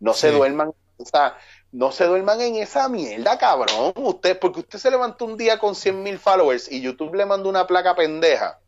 [0.00, 1.36] No se duerman, o sea,
[1.72, 3.92] no se duerman en esa mierda, cabrón.
[3.96, 7.48] Usted, porque usted se levantó un día con 100 mil followers y YouTube le mandó
[7.48, 8.58] una placa pendeja.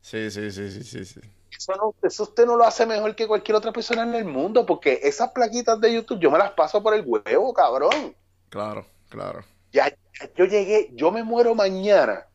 [0.00, 1.20] Sí, sí, sí, sí, sí, sí.
[1.50, 4.64] Eso, no- eso usted no lo hace mejor que cualquier otra persona en el mundo,
[4.66, 8.14] porque esas plaquitas de YouTube yo me las paso por el huevo, cabrón.
[8.48, 9.44] Claro, claro.
[9.72, 12.26] Ya, ya yo llegué, yo me muero mañana.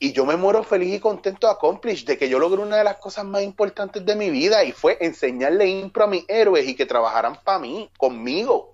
[0.00, 2.98] Y yo me muero feliz y contento, accomplished, de que yo logré una de las
[2.98, 6.86] cosas más importantes de mi vida y fue enseñarle impro a mis héroes y que
[6.86, 8.70] trabajaran para mí, conmigo.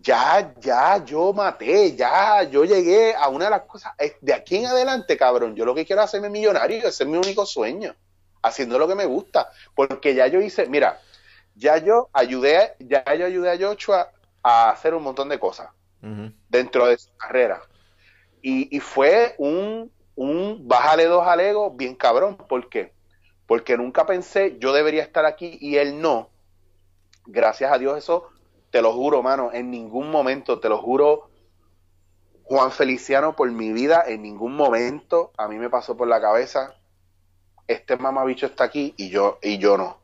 [0.00, 3.92] Ya, ya, yo maté, ya, yo llegué a una de las cosas.
[4.20, 7.16] De aquí en adelante, cabrón, yo lo que quiero es hacerme millonario, ese es mi
[7.16, 7.94] único sueño,
[8.42, 9.50] haciendo lo que me gusta.
[9.74, 11.00] Porque ya yo hice, mira,
[11.54, 14.10] ya yo ayudé, ya yo ayudé a Joshua
[14.42, 15.68] a hacer un montón de cosas
[16.48, 17.60] dentro de su carrera.
[18.40, 22.36] Y, y fue un, un bájale dos al ego bien cabrón.
[22.36, 22.92] ¿Por qué?
[23.46, 26.30] Porque nunca pensé yo debería estar aquí y él no.
[27.26, 28.28] Gracias a Dios eso,
[28.70, 31.30] te lo juro, mano, en ningún momento, te lo juro,
[32.44, 36.74] Juan Feliciano, por mi vida, en ningún momento a mí me pasó por la cabeza,
[37.66, 39.98] este mamabicho está aquí y yo, y yo no.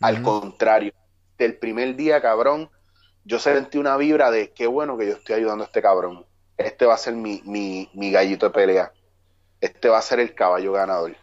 [0.00, 0.92] Al contrario,
[1.38, 2.70] del primer día, cabrón,
[3.24, 6.24] yo sentí una vibra de qué bueno que yo estoy ayudando a este cabrón.
[6.56, 8.92] Este va a ser mi, mi, mi gallito de pelea.
[9.60, 11.16] Este va a ser el caballo ganador.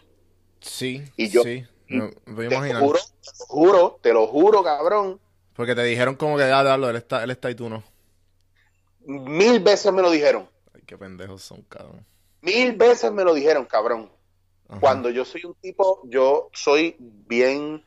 [0.60, 1.66] Sí, y yo, sí.
[1.88, 2.10] Me,
[2.48, 5.20] te juro, te lo juro, te lo juro, cabrón.
[5.56, 7.84] Porque te dijeron como que ya, darlo, él está, él está y tú no.
[9.06, 10.50] Mil veces me lo dijeron.
[10.74, 12.06] Ay, qué pendejos son, cabrón.
[12.42, 14.12] Mil veces me lo dijeron, cabrón.
[14.68, 14.80] Ajá.
[14.80, 17.84] Cuando yo soy un tipo, yo soy bien,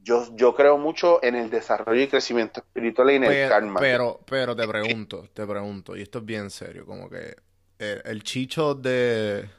[0.00, 3.80] yo, yo creo mucho en el desarrollo y crecimiento espiritual y en el karma.
[3.80, 7.36] pero, pero te pregunto, te pregunto, y esto es bien serio, como que
[7.78, 9.50] el, el chicho de...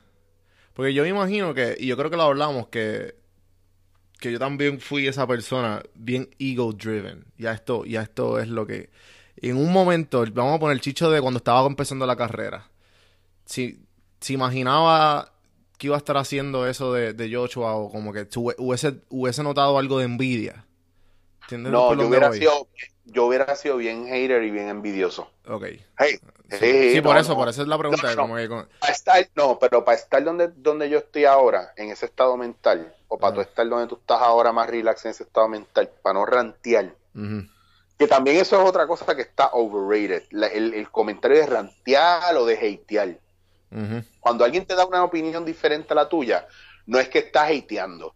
[0.74, 3.16] Porque yo me imagino que, y yo creo que lo hablamos, que,
[4.20, 7.26] que yo también fui esa persona bien ego driven.
[7.38, 8.90] Ya esto, ya esto es lo que...
[9.38, 12.70] En un momento, vamos a poner el chicho de cuando estaba empezando la carrera.
[13.46, 13.80] Si,
[14.22, 15.34] si imaginaba
[15.78, 19.44] que iba a estar haciendo eso de, de Joshua o como que tu- hubiese, hubiese
[19.44, 20.66] notado algo de envidia.
[21.44, 22.68] ¿Entiendes no, yo hubiera sido,
[23.04, 25.30] yo hubiera sido bien hater y bien envidioso.
[25.48, 25.66] Ok.
[26.00, 27.38] Hey, Sí, por eso, no.
[27.38, 28.16] por eso es la pregunta.
[28.16, 31.74] No, como que con- Para estar, no, pero para estar donde, donde yo estoy ahora,
[31.76, 33.36] en ese estado mental, o para Ajá.
[33.44, 36.94] tú estar donde tú estás ahora más relax en ese estado mental, para no rantear.
[37.98, 40.24] Que también eso es otra cosa que está overrated.
[40.32, 43.18] La- el, el comentario de rantear o de hatear.
[44.20, 46.48] Cuando alguien te da una opinión diferente a la tuya,
[46.88, 48.16] no es que estás hateando.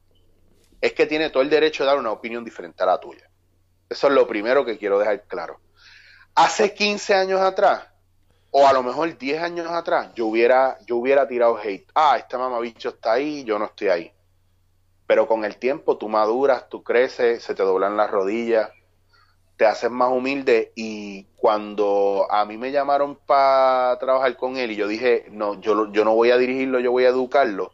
[0.82, 3.30] Es que tiene todo el derecho de dar una opinión diferente a la tuya.
[3.90, 5.60] Eso es lo primero que quiero dejar claro.
[6.36, 7.84] Hace 15 años atrás,
[8.52, 11.88] o a lo mejor 10 años atrás, yo hubiera, yo hubiera tirado hate.
[11.96, 14.12] Ah, este mamabicho está ahí, yo no estoy ahí.
[15.10, 18.70] Pero con el tiempo tú maduras, tú creces, se te doblan las rodillas,
[19.58, 24.76] te haces más humilde y cuando a mí me llamaron para trabajar con él y
[24.76, 27.74] yo dije, no, yo, yo no voy a dirigirlo, yo voy a educarlo,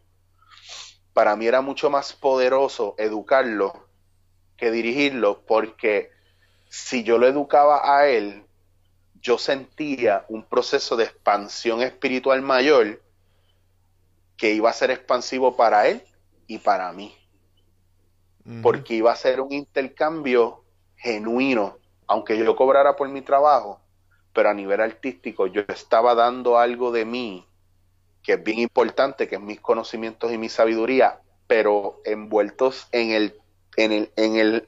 [1.12, 3.86] para mí era mucho más poderoso educarlo
[4.56, 6.12] que dirigirlo porque
[6.70, 8.46] si yo lo educaba a él,
[9.16, 13.04] yo sentía un proceso de expansión espiritual mayor
[14.38, 16.02] que iba a ser expansivo para él
[16.48, 17.14] y para mí
[18.62, 20.64] Porque iba a ser un intercambio
[20.98, 23.82] genuino, aunque yo cobrara por mi trabajo,
[24.34, 27.48] pero a nivel artístico yo estaba dando algo de mí
[28.26, 33.40] que es bien importante, que es mis conocimientos y mi sabiduría, pero envueltos en el,
[33.78, 34.68] en el, en el,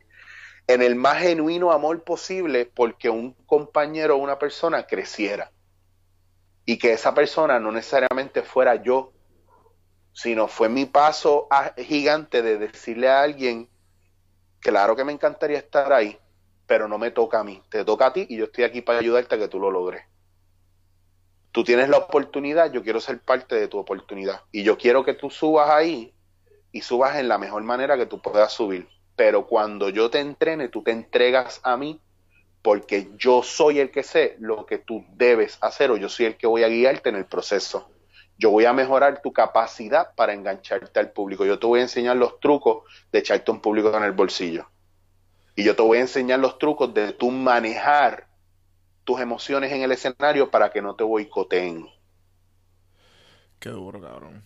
[0.68, 5.52] en el más genuino amor posible porque un compañero o una persona creciera.
[6.66, 9.12] Y que esa persona no necesariamente fuera yo,
[10.18, 11.48] sino fue mi paso
[11.78, 13.70] gigante de decirle a alguien,
[14.60, 16.18] claro que me encantaría estar ahí,
[16.66, 18.98] pero no me toca a mí, te toca a ti y yo estoy aquí para
[18.98, 20.04] ayudarte a que tú lo logres.
[21.52, 25.14] Tú tienes la oportunidad, yo quiero ser parte de tu oportunidad y yo quiero que
[25.14, 26.16] tú subas ahí
[26.72, 28.90] y subas en la mejor manera que tú puedas subir.
[29.16, 32.02] Pero cuando yo te entrene, tú te entregas a mí
[32.64, 36.38] porque yo soy el que sé lo que tú debes hacer o yo soy el
[36.38, 37.92] que voy a guiarte en el proceso.
[38.38, 41.46] Yo voy a mejorar tu capacidad para engancharte al público.
[41.46, 44.70] Yo te voy a enseñar los trucos de echarte un público en el bolsillo.
[45.56, 48.28] Y yo te voy a enseñar los trucos de tú manejar
[49.06, 51.88] tus emociones en el escenario para que no te boicoteen.
[53.60, 54.44] Qué duro, cabrón.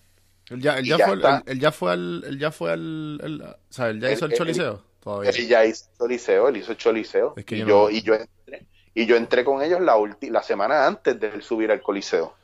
[0.50, 2.72] Él ya, él Y ya ya fue, él, él ya fue al, él ya fue
[2.72, 4.84] al, el- o sea, él ya hizo el choliseo.
[5.00, 5.30] Todavía.
[5.32, 7.36] Él ya hizo Choliseo, él hizo Choliseo.
[7.36, 9.96] Es que y, yo yo, no- y, yo entré, y yo entré con ellos la,
[9.98, 12.36] ulti- la semana antes de él subir al Coliseo.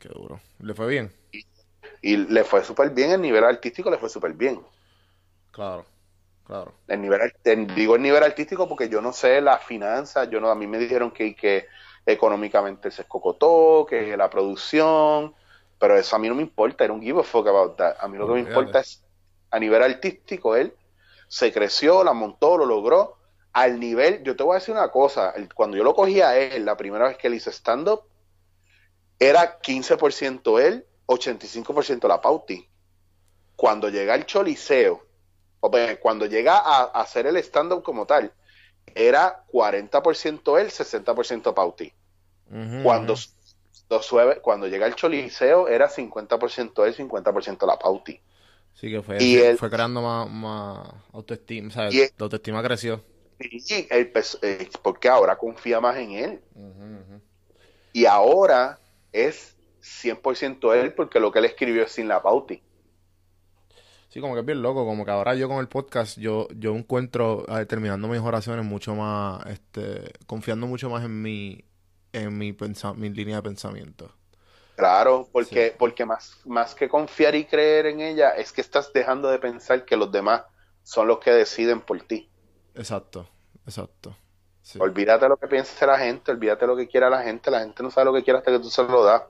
[0.00, 0.40] Qué duro.
[0.60, 1.12] ¿Le fue bien?
[2.02, 4.60] Y le fue súper bien, el nivel artístico le fue súper bien.
[5.52, 5.84] Claro,
[6.46, 6.72] claro.
[6.88, 7.20] El nivel,
[7.74, 10.78] digo el nivel artístico porque yo no sé las finanzas, yo no, a mí me
[10.78, 11.66] dijeron que, que
[12.06, 15.34] económicamente se escocotó, que la producción,
[15.78, 17.96] pero eso a mí no me importa, era un give a fuck about that.
[18.00, 19.04] A mí lo que me importa es,
[19.50, 20.72] a nivel artístico, él
[21.28, 23.16] se creció, la montó, lo logró,
[23.52, 26.64] al nivel, yo te voy a decir una cosa, cuando yo lo cogí a él,
[26.64, 28.02] la primera vez que él hizo stand-up,
[29.20, 32.66] era 15% él, 85% la Pauti.
[33.54, 35.04] Cuando llega el choliseo,
[35.60, 38.32] o pues, cuando llega a, a hacer el stand-up como tal,
[38.94, 41.92] era 40% él, 60% Pauti.
[42.82, 43.14] Cuando,
[44.42, 48.20] cuando, llega el choliseo, era 50% él, 50% la Pauti.
[48.74, 51.68] Sí, que fue, y sí, él- fue creando más, más autoestima.
[51.68, 53.02] O sea, la autoestima creció.
[53.38, 54.12] Sí, eh,
[54.82, 56.40] porque ahora confía más en él.
[57.92, 58.78] Y ahora
[59.12, 62.62] es 100% él porque lo que él escribió es sin la pauti.
[64.08, 66.74] Sí, como que es bien loco, como que ahora yo con el podcast, yo, yo
[66.74, 71.64] encuentro, terminando mis oraciones mucho más, este, confiando mucho más en mi,
[72.12, 72.56] en mi,
[72.96, 74.12] mi línea de pensamiento.
[74.74, 79.30] Claro, porque, porque más, más que confiar y creer en ella, es que estás dejando
[79.30, 80.42] de pensar que los demás
[80.82, 82.28] son los que deciden por ti.
[82.74, 83.28] Exacto,
[83.64, 84.16] exacto.
[84.78, 87.90] Olvídate lo que piense la gente, olvídate lo que quiera la gente, la gente no
[87.90, 89.22] sabe lo que quiere hasta que tú se lo das.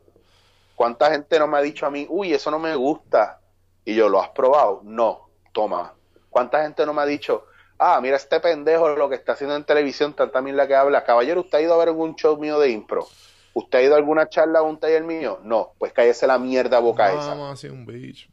[0.75, 3.41] ¿Cuánta gente no me ha dicho a mí, uy, eso no me gusta?
[3.85, 4.81] Y yo, ¿lo has probado?
[4.85, 5.95] No, toma.
[6.29, 7.47] ¿Cuánta gente no me ha dicho,
[7.79, 11.05] ah, mira este pendejo lo que está haciendo en televisión, tan también la que habla?
[11.05, 13.07] Caballero, ¿usted ha ido a ver algún show mío de impro?
[13.53, 15.41] ¿Usted ha ido a alguna charla o un taller mío?
[15.43, 17.31] No, pues cállese la mierda boca esa.
[17.31, 18.30] Vamos un bicho.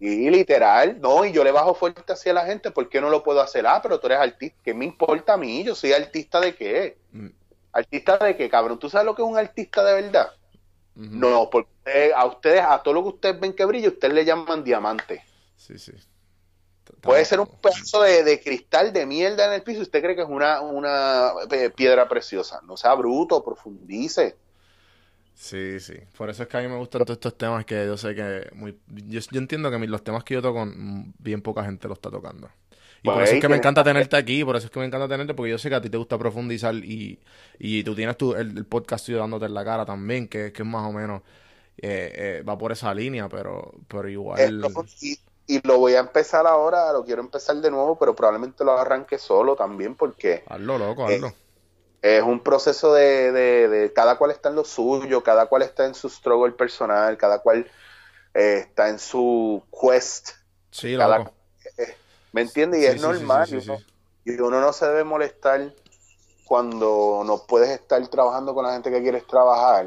[0.00, 3.22] Y literal, no, y yo le bajo fuerte hacia la gente, ¿por qué no lo
[3.22, 3.66] puedo hacer?
[3.66, 5.62] Ah, pero tú eres artista, ¿qué me importa a mí?
[5.64, 6.98] Yo soy artista de qué?
[7.12, 7.28] Mm.
[7.72, 8.78] ¿Artista de qué, cabrón?
[8.78, 10.30] ¿Tú sabes lo que es un artista de verdad?
[10.94, 14.62] No, porque a ustedes, a todo lo que ustedes ven que brilla, ustedes le llaman
[14.62, 15.24] diamante.
[15.56, 15.92] Sí, sí.
[17.00, 19.82] Puede ser un pedazo de, cristal de mierda en el piso.
[19.82, 22.60] Usted cree que es una, una eh, piedra preciosa.
[22.62, 24.36] No sea bruto, profundice.
[25.34, 25.94] Sí, sí.
[26.16, 28.48] Por eso es que a mí me gustan todos estos temas que yo sé que.
[28.54, 30.66] Muy, yo, entiendo que los temas que yo toco,
[31.18, 32.48] bien poca gente los está tocando.
[33.02, 35.06] Y por eso es que me encanta tenerte aquí, por eso es que me encanta
[35.06, 37.20] tenerte, porque yo sé que a ti te gusta profundizar y,
[37.58, 40.68] y tú tienes tu, el, podcast tuyo dándote en la cara también, que, que es
[40.68, 41.20] más o menos,
[41.76, 44.40] eh, eh, va por esa línea, pero, pero igual...
[45.02, 48.72] y, y, lo voy a empezar ahora, lo quiero empezar de nuevo, pero probablemente lo
[48.72, 50.42] arranque solo también, porque...
[50.46, 51.34] Hazlo, loco, hazlo.
[52.04, 55.94] Es, un proceso de, de, cada cual está en lo suyo, cada cual está en
[55.94, 57.66] su struggle personal, cada cual
[58.34, 60.32] eh, está en su quest.
[60.70, 61.32] Sí, loco.
[62.32, 62.82] ¿Me entiendes?
[62.82, 63.48] Y es normal.
[64.22, 65.72] y, uno, no se debe molestar
[66.44, 69.86] cuando no puedes estar trabajando con la gente que quieres trabajar.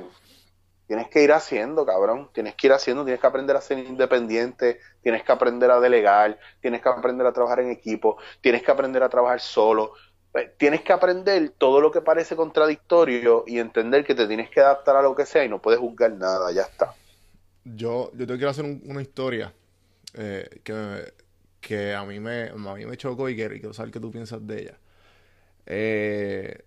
[0.88, 2.32] Tienes que ir haciendo, cabrón.
[2.34, 6.39] Tienes que ir haciendo, tienes que aprender a ser independiente, tienes que aprender a delegar,
[6.61, 9.93] tienes que aprender a trabajar en equipo, tienes que aprender a trabajar solo.
[10.38, 14.60] Eh, tienes que aprender todo lo que parece contradictorio y entender que te tienes que
[14.60, 16.94] adaptar a lo que sea y no puedes juzgar nada, ya está.
[17.64, 19.54] Yo, yo te quiero hacer una historia
[20.14, 21.14] eh, que
[21.68, 24.46] que a mí me, a mí me chocó y, que, quiero saber qué tú piensas
[24.48, 24.78] de ella.
[25.66, 26.64] Eh,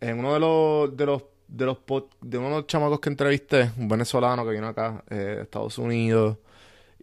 [0.00, 1.78] en uno de los, de los, de los,
[2.20, 5.78] de uno de los chamacos que entrevisté, un venezolano que vino acá, eh, de Estados
[5.78, 6.38] Unidos,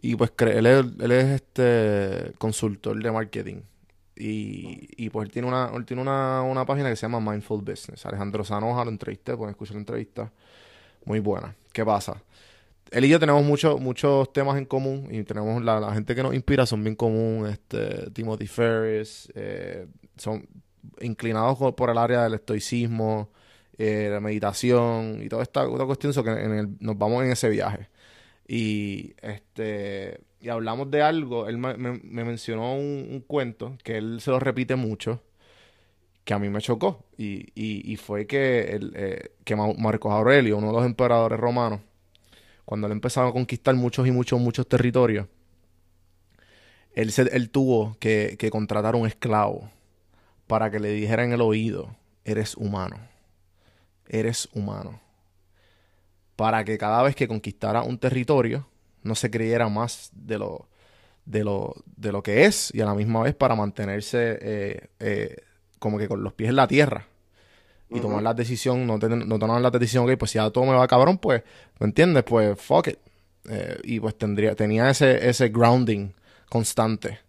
[0.00, 3.60] y pues él es, él es este consultor de marketing.
[4.16, 7.62] Y, y pues él tiene una, él tiene una, una página que se llama Mindful
[7.62, 8.06] Business.
[8.06, 10.32] Alejandro Sanoja lo entrevisté, pueden escuchar la entrevista.
[11.04, 11.54] Muy buena.
[11.72, 12.22] ¿Qué pasa?
[12.94, 16.34] él y yo tenemos muchos muchos temas en común y tenemos la, gente que nos
[16.34, 19.86] inspira son bien común, este, Timothy Ferris, eh,
[20.16, 20.46] son
[21.00, 23.30] inclinados por el área del estoicismo,
[23.78, 27.88] eh, la meditación y toda esta otra cuestión, que nos vamos en ese viaje.
[28.46, 34.38] Y este y hablamos de algo, él me, mencionó un, cuento que él se lo
[34.38, 35.22] repite mucho,
[36.22, 40.66] que a mí me chocó, y, y, fue que, el, eh, que Marcos Aurelio, uno
[40.66, 41.80] de los emperadores romanos,
[42.66, 45.28] cuando él empezó a conquistar muchos y muchos, muchos territorios,
[46.92, 49.70] él, él tuvo que, que contratar un esclavo
[50.46, 52.98] para que le dijera en el oído, eres humano,
[54.06, 55.00] eres humano.
[56.36, 58.66] Para que cada vez que conquistara un territorio,
[59.04, 60.68] no se creyera más de lo,
[61.24, 65.36] de lo, de lo que es y a la misma vez para mantenerse eh, eh,
[65.78, 67.06] como que con los pies en la tierra
[67.90, 70.72] y tomar la decisión, no, no tomar la decisión, ok, pues si ya todo me
[70.72, 71.44] va cabrón, pues,
[71.78, 72.24] ¿me entiendes?
[72.24, 72.98] Pues fuck it.
[73.48, 76.10] Eh, y pues tendría, tenía ese, ese grounding
[76.48, 77.20] constante.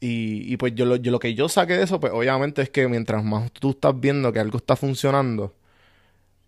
[0.00, 2.70] Y, y, pues yo lo, yo lo que yo saqué de eso, pues obviamente es
[2.70, 5.54] que mientras más tú estás viendo que algo está funcionando,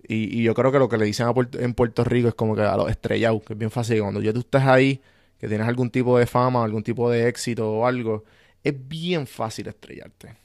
[0.03, 1.27] y, y yo creo que lo que le dicen
[1.59, 4.33] en Puerto Rico es como que a los estrellados, que es bien fácil, cuando ya
[4.33, 5.01] tú estás ahí,
[5.39, 8.25] que tienes algún tipo de fama, algún tipo de éxito o algo,
[8.63, 10.37] es bien fácil estrellarte.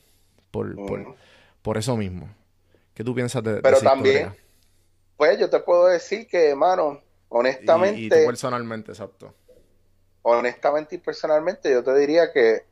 [0.51, 1.15] Por, por,
[1.61, 2.29] por eso mismo.
[2.93, 4.35] ¿Qué tú piensas de, Pero también,
[5.15, 7.99] pues yo te puedo decir que, hermano, honestamente...
[7.99, 9.33] Y, tú personalmente, exacto.
[10.23, 12.65] Honestamente y personalmente, yo te diría que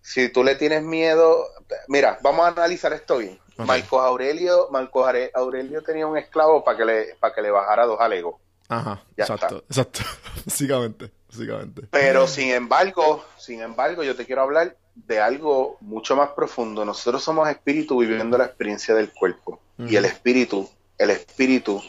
[0.00, 1.48] si tú le tienes miedo...
[1.88, 3.38] Mira, vamos a analizar esto bien.
[3.58, 8.00] Marcos Aurelio, Marcos Aurelio tenía un esclavo para que le, para que le bajara dos
[8.00, 8.36] alegos.
[8.68, 10.00] Ajá, exacto, exacto,
[10.44, 11.82] básicamente, básicamente.
[11.90, 16.84] Pero sin embargo, sin embargo, yo te quiero hablar de algo mucho más profundo.
[16.84, 19.60] Nosotros somos espíritu viviendo la experiencia del cuerpo.
[19.78, 21.82] Y el espíritu, el espíritu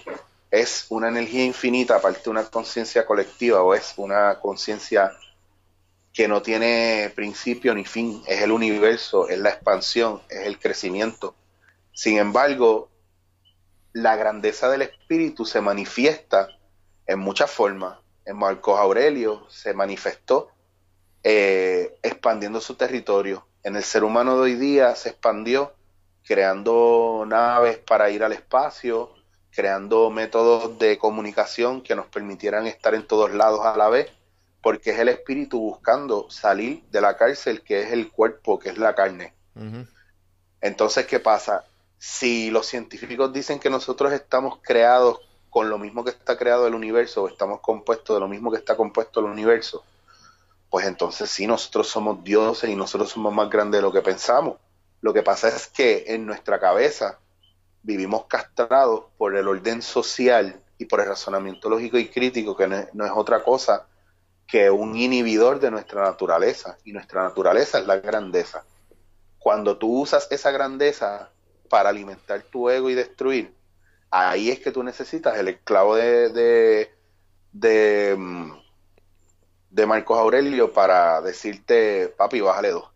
[0.51, 5.11] es una energía infinita, aparte de una conciencia colectiva o es una conciencia
[6.13, 11.35] que no tiene principio ni fin, es el universo, es la expansión, es el crecimiento.
[11.97, 12.91] Sin embargo,
[13.91, 16.47] la grandeza del espíritu se manifiesta
[17.07, 17.97] en muchas formas.
[18.23, 20.51] En Marcos Aurelio se manifestó
[21.23, 23.47] eh, expandiendo su territorio.
[23.63, 25.73] En el ser humano de hoy día se expandió
[26.23, 29.15] creando naves para ir al espacio,
[29.49, 34.11] creando métodos de comunicación que nos permitieran estar en todos lados a la vez,
[34.61, 38.77] porque es el espíritu buscando salir de la cárcel que es el cuerpo, que es
[38.77, 39.33] la carne.
[40.61, 41.65] Entonces, ¿qué pasa?
[41.97, 45.19] Si los científicos dicen que nosotros estamos creados
[45.49, 48.57] con lo mismo que está creado el universo, o estamos compuestos de lo mismo que
[48.57, 49.83] está compuesto el universo,
[50.69, 54.57] pues entonces sí, nosotros somos dioses y nosotros somos más grandes de lo que pensamos.
[55.01, 57.19] Lo que pasa es que en nuestra cabeza
[57.83, 63.05] vivimos castrados por el orden social y por el razonamiento lógico y crítico, que no
[63.05, 63.87] es, otra cosa
[64.45, 66.77] que un inhibidor de nuestra naturaleza.
[66.83, 68.63] Y nuestra naturaleza es la grandeza.
[69.39, 71.31] Cuando tú usas esa grandeza
[71.67, 73.53] para alimentar tu ego y destruir,
[74.11, 76.91] ahí es que tú necesitas el esclavo de, de,
[77.51, 78.51] de, mm,
[79.69, 82.89] de Marcos Aurelio para decirte, papi, bájale dos.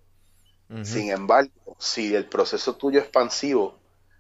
[0.84, 3.77] Sin embargo, si el proceso tuyo expansivo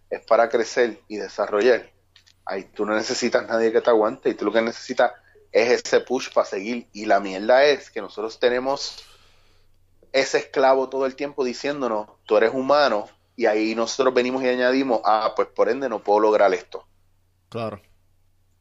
[0.09, 1.89] es para crecer y desarrollar,
[2.43, 5.13] ahí tú no necesitas nadie que te aguante y tú lo que necesitas
[5.53, 6.89] es ese push para seguir.
[6.91, 9.01] Y la mierda es que nosotros tenemos
[10.11, 13.07] ese esclavo todo el tiempo diciéndonos, tú eres humano,
[13.41, 16.85] y ahí nosotros venimos y añadimos, ah, pues por ende no puedo lograr esto.
[17.49, 17.81] Claro.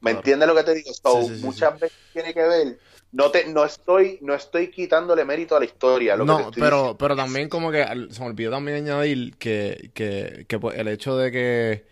[0.00, 0.90] ¿Me entiendes lo que te digo?
[1.42, 2.78] muchas veces tiene que ver
[3.12, 7.48] no te no estoy no estoy quitándole mérito a la historia no pero pero también
[7.48, 11.86] como que se me olvidó también añadir que, pues, el hecho de que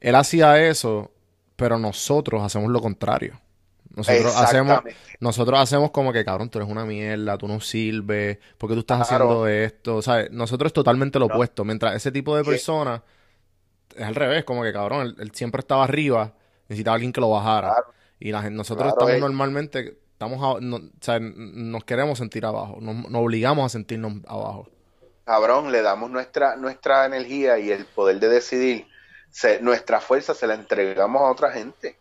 [0.00, 1.10] él hacía eso
[1.56, 3.40] pero nosotros hacemos lo contrario
[3.94, 4.80] nosotros hacemos
[5.20, 9.02] nosotros hacemos como que cabrón tú eres una mierda tú no sirves porque tú estás
[9.02, 10.30] haciendo esto ¿sabes?
[10.30, 11.64] nosotros es totalmente lo opuesto.
[11.64, 13.02] Mientras ese tipo de personas
[13.94, 16.32] es al revés como que cabrón él, siempre estaba arriba
[16.68, 17.74] necesitaba alguien que lo bajara.
[18.18, 24.68] Y la nosotros estamos normalmente Estamos nos queremos sentir abajo, nos, obligamos a sentirnos abajo.
[25.24, 28.86] Cabrón, le damos nuestra, nuestra energía y el poder de decidir,
[29.62, 31.96] nuestra fuerza se la entregamos a otra gente.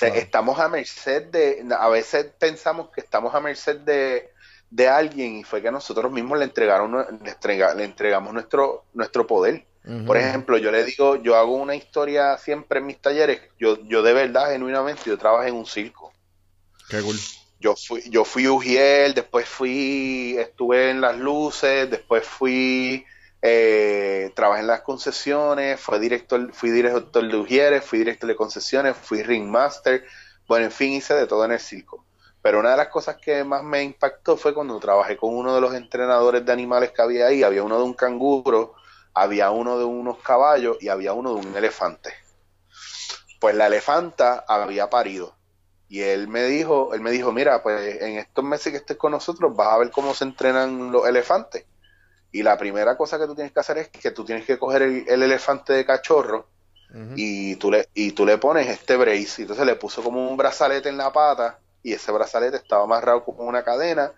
[0.00, 4.30] Estamos a merced de, a veces pensamos que estamos a merced de,
[4.70, 6.92] de alguien y fue que nosotros mismos le entregaron,
[7.22, 9.66] le, le entregamos nuestro, nuestro poder.
[10.06, 14.02] Por ejemplo, yo le digo, yo hago una historia siempre en mis talleres, yo, yo
[14.02, 16.10] de verdad, genuinamente, yo trabajo en un circo.
[17.60, 23.04] Yo fui, yo fui Ujiel, después fui, estuve en las luces, después fui,
[23.46, 28.96] eh, trabajé en las concesiones, fui director, fui director de Ujieres, fui director de concesiones,
[28.96, 30.02] fui ringmaster,
[30.48, 32.06] bueno, en fin, hice de todo en el circo.
[32.40, 35.60] Pero una de las cosas que más me impactó fue cuando trabajé con uno de
[35.60, 37.42] los entrenadores de animales que había ahí.
[37.42, 38.74] Había uno de un canguro,
[39.12, 42.14] había uno de unos caballos y había uno de un elefante.
[43.40, 45.36] Pues la elefanta había parido
[45.88, 49.12] y él me dijo, él me dijo, mira, pues en estos meses que estés con
[49.12, 51.66] nosotros vas a ver cómo se entrenan los elefantes.
[52.34, 54.82] Y la primera cosa que tú tienes que hacer es que tú tienes que coger
[54.82, 56.48] el, elefante de cachorro
[57.14, 59.34] y, tú le, y tú le pones este brace.
[59.38, 63.24] Y entonces le puso como un brazalete en la pata y ese brazalete estaba amarrado
[63.24, 64.10] como una cadena.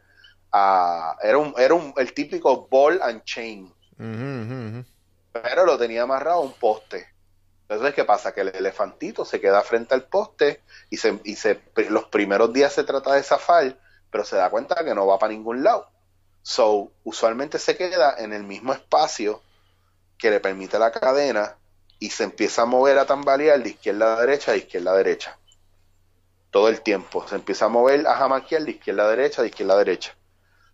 [1.23, 3.71] era un, era un, el típico ball and chain.
[3.99, 7.07] Pero lo tenía amarrado a un poste.
[7.69, 8.33] Entonces, ¿qué pasa?
[8.33, 11.61] Que el elefantito se queda frente al poste y, se, y se,
[11.91, 13.77] los primeros días se trata de zafar,
[14.11, 15.91] pero se da cuenta que no va para ningún lado.
[16.49, 19.43] So, usualmente se queda en el mismo espacio
[20.17, 21.57] que le permite la cadena
[21.99, 25.39] y se empieza a mover a tambalear de izquierda a derecha, de izquierda a derecha.
[26.53, 27.27] Todo el tiempo.
[27.27, 30.15] Se empieza a mover a jamaquear de izquierda a derecha, de izquierda a derecha.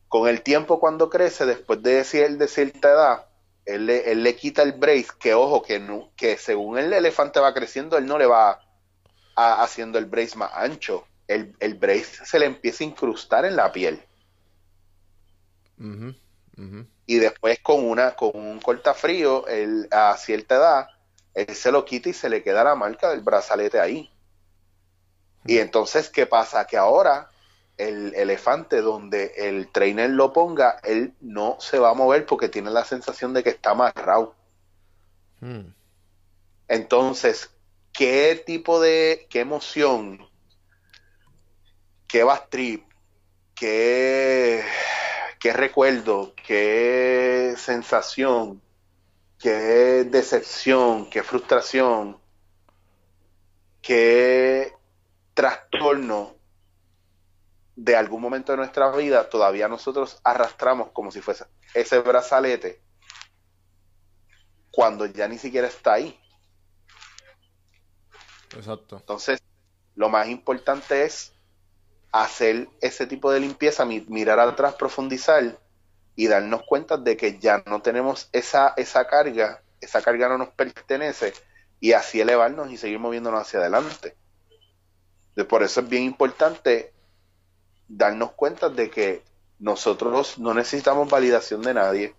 [0.09, 3.27] Con el tiempo, cuando crece, después de, decir, de cierta edad,
[3.65, 5.83] él le, quita el brace, que ojo, que,
[6.17, 8.61] que según el elefante va creciendo, él no le va
[9.37, 11.07] haciendo el brace más ancho.
[11.27, 14.05] El, el, brace se le empieza a incrustar en la piel.
[17.07, 20.89] Y después con una con un cortafrío, él, a cierta edad,
[21.35, 24.11] él se lo quita y se le queda la marca del brazalete ahí.
[25.45, 26.67] Y entonces, ¿qué pasa?
[26.67, 27.29] Que ahora
[27.77, 32.71] el elefante donde el trainer lo ponga, él no se va a mover porque tiene
[32.71, 34.35] la sensación de que está amarrado.
[35.41, 35.73] Hmm.
[36.69, 37.51] Entonces,
[37.93, 40.25] ¿qué tipo de, qué emoción,
[42.07, 42.85] qué bad trip,
[43.55, 44.63] qué,
[45.43, 48.63] qué recuerdo, qué sensación,
[49.41, 52.17] qué decepción, qué frustración,
[53.81, 54.73] qué
[55.35, 56.37] trastorno
[57.75, 62.81] de algún momento de nuestra vida todavía nosotros arrastramos como si fuese ese brazalete
[64.71, 66.21] cuando ya ni siquiera está ahí.
[68.55, 68.99] Exacto.
[68.99, 69.43] Entonces,
[69.97, 71.32] lo más importante es
[72.13, 75.59] hacer ese tipo de limpieza, mirar atrás, profundizar
[76.15, 80.51] y darnos cuenta de que ya no tenemos esa, esa carga, esa carga no nos
[80.51, 81.33] pertenece
[81.81, 84.15] y así elevarnos y seguir moviéndonos hacia adelante.
[85.49, 86.93] Por eso es bien importante
[87.89, 89.23] darnos cuenta de que
[89.59, 92.15] nosotros no necesitamos validación de nadie,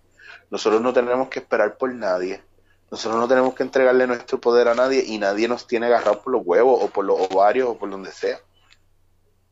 [0.50, 2.42] nosotros no tenemos que esperar por nadie,
[2.90, 6.32] nosotros no tenemos que entregarle nuestro poder a nadie y nadie nos tiene agarrado por
[6.32, 8.40] los huevos o por los ovarios o por donde sea.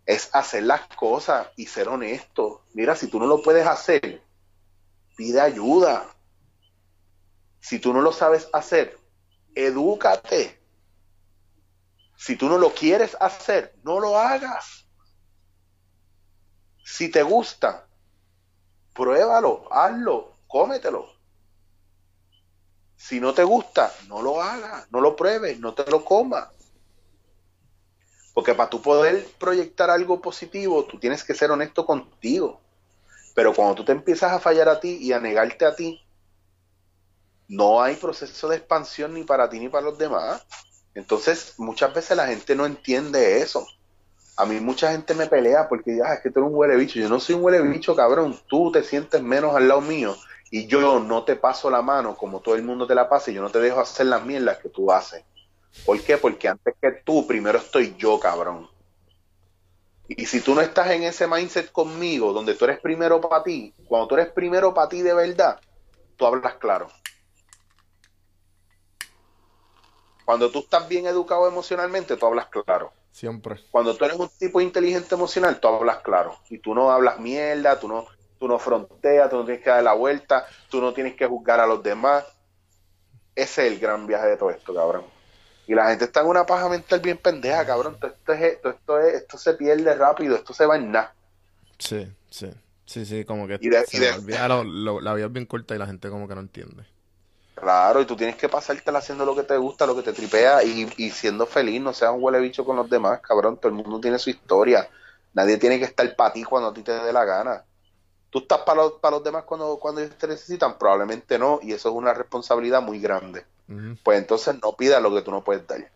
[0.06, 2.64] Es hacer las cosas y ser honesto.
[2.74, 4.22] Mira, si tú no lo puedes hacer,
[5.16, 6.06] pide ayuda.
[7.60, 8.98] Si tú no lo sabes hacer,
[9.54, 10.60] edúcate.
[12.16, 14.86] Si tú no lo quieres hacer, no lo hagas.
[16.84, 17.86] Si te gusta,
[18.92, 21.12] pruébalo, hazlo, cómetelo.
[22.96, 26.48] Si no te gusta, no lo hagas, no lo pruebes, no te lo comas.
[28.34, 32.60] Porque para tú poder proyectar algo positivo, tú tienes que ser honesto contigo.
[33.34, 36.00] Pero cuando tú te empiezas a fallar a ti y a negarte a ti,
[37.48, 40.44] no hay proceso de expansión ni para ti ni para los demás.
[40.94, 43.66] Entonces, muchas veces la gente no entiende eso.
[44.36, 46.98] A mí mucha gente me pelea porque ah, es que tú eres un huele bicho.
[46.98, 48.38] Yo no soy un huele bicho, cabrón.
[48.48, 50.16] Tú te sientes menos al lado mío
[50.50, 53.34] y yo no te paso la mano como todo el mundo te la pasa y
[53.34, 55.24] yo no te dejo hacer las mierdas que tú haces.
[55.84, 56.16] ¿Por qué?
[56.16, 58.68] Porque antes que tú, primero estoy yo, cabrón.
[60.08, 63.74] Y si tú no estás en ese mindset conmigo, donde tú eres primero para ti,
[63.86, 65.60] cuando tú eres primero para ti de verdad,
[66.16, 66.88] tú hablas claro.
[70.24, 72.92] Cuando tú estás bien educado emocionalmente, tú hablas claro.
[73.10, 73.60] Siempre.
[73.70, 76.38] Cuando tú eres un tipo inteligente emocional, tú hablas claro.
[76.48, 78.06] Y tú no hablas mierda, tú no,
[78.38, 81.60] tú no fronteas, tú no tienes que dar la vuelta, tú no tienes que juzgar
[81.60, 82.24] a los demás.
[83.34, 85.04] Ese es el gran viaje de todo esto, cabrón.
[85.66, 87.94] Y la gente está en una paja mental bien pendeja, cabrón.
[87.94, 91.14] Esto, esto, esto, esto se pierde rápido, esto se va en nada.
[91.78, 92.50] Sí, sí.
[92.84, 96.40] Sí, sí, como que la vida es bien corta y la gente como que no
[96.42, 96.84] entiende.
[97.54, 100.64] Claro, y tú tienes que pasártela haciendo lo que te gusta, lo que te tripea
[100.64, 103.56] y, y siendo feliz, no seas un huele bicho con los demás, cabrón.
[103.56, 104.88] Todo el mundo tiene su historia.
[105.32, 107.64] Nadie tiene que estar para ti cuando a ti te dé la gana.
[108.30, 110.76] ¿Tú estás para los, para los demás cuando, cuando ellos te necesitan?
[110.76, 113.46] Probablemente no, y eso es una responsabilidad muy grande.
[114.02, 115.90] Pues entonces no pidas lo que tú no puedes dar.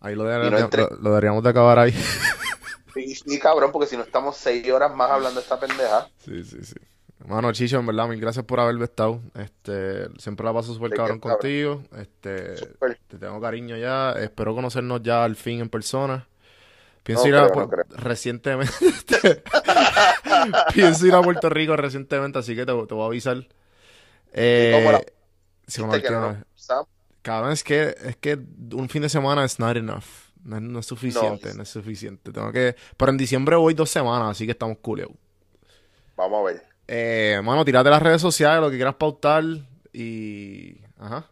[0.00, 1.94] Ahí lo, deberíamos de acabar ahí.
[2.96, 6.08] Sí, cabrón, porque si no estamos seis horas más hablando de esta pendeja.
[6.24, 6.76] Sí, sí, sí.
[7.26, 9.20] Mano, Chicho, en verdad, mil gracias por haberme estado.
[9.34, 11.82] Este, siempre la paso súper cabrón contigo.
[11.94, 12.54] Este,
[13.08, 14.12] te tengo cariño ya.
[14.12, 16.26] Espero conocernos ya al fin en persona.
[17.02, 17.48] Pienso ir a
[17.96, 18.72] recientemente.
[20.74, 23.46] Pienso ir a Puerto Rico recientemente, así que te, voy a avisar.
[24.32, 25.04] Eh,
[27.22, 28.38] Cabrón, es que, es que
[28.72, 30.04] un fin de semana es not enough.
[30.44, 32.30] No, es suficiente, no, es suficiente.
[32.30, 32.76] Tengo que.
[32.96, 35.10] Pero en diciembre voy dos semanas, así que estamos cool.
[36.16, 36.62] Vamos a ver.
[36.86, 39.42] Eh, mano, tirate las redes sociales, lo que quieras pautar
[39.92, 40.80] y.
[40.98, 41.28] Ajá.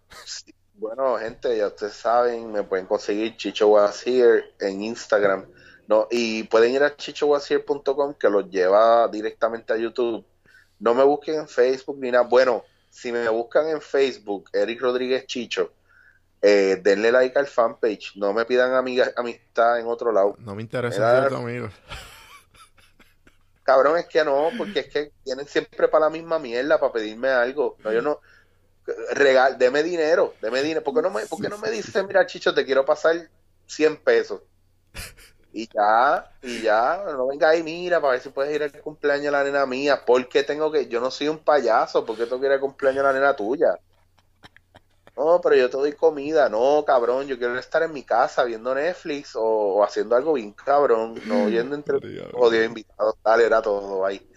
[0.74, 5.47] Bueno, gente, ya ustedes saben, me pueden conseguir Chicho Was en Instagram
[5.86, 10.24] no, y pueden ir a chichowasier.com que los lleva directamente a YouTube.
[10.78, 12.24] No me busquen en Facebook ni nada.
[12.24, 12.65] Bueno,
[12.95, 15.73] si me buscan en Facebook, Eric Rodríguez Chicho,
[16.41, 18.15] eh, denle like al fanpage.
[18.15, 20.37] No me pidan amiga, amistad en otro lado.
[20.39, 21.71] No me interesa ser amigo.
[23.65, 27.31] Cabrón, es que no, porque es que tienen siempre para la misma mierda, para pedirme
[27.31, 27.77] algo.
[27.83, 28.21] No, yo no.
[29.15, 30.85] Regal, deme dinero, deme dinero.
[30.85, 33.29] ¿Por qué no me, por qué no me dices, mira, Chicho, te quiero pasar
[33.66, 34.41] 100 pesos?
[35.56, 39.26] Y ya, y ya, no venga ahí, mira, para ver si puedes ir al cumpleaños
[39.26, 40.02] de la nena mía.
[40.05, 40.89] porque tengo que.?
[40.89, 43.36] Yo no soy un payaso, ¿por qué tengo que ir al cumpleaños de la nena
[43.36, 43.78] tuya?
[45.16, 46.48] No, pero yo te doy comida.
[46.48, 51.14] No, cabrón, yo quiero estar en mi casa viendo Netflix o, haciendo algo bien cabrón,
[51.28, 51.98] no yendo entre
[52.32, 53.14] odio invitados.
[53.22, 54.28] Dale, era todo ahí.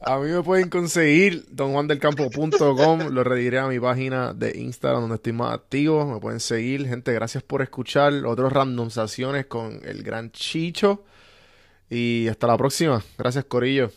[0.00, 5.32] A mí me pueden conseguir donjuandelcampo.com, lo rediré a mi página de Instagram donde estoy
[5.32, 11.04] más activo, me pueden seguir, gente, gracias por escuchar otras randomizaciones con el gran Chicho.
[11.90, 13.90] Y hasta la próxima, gracias Corillo.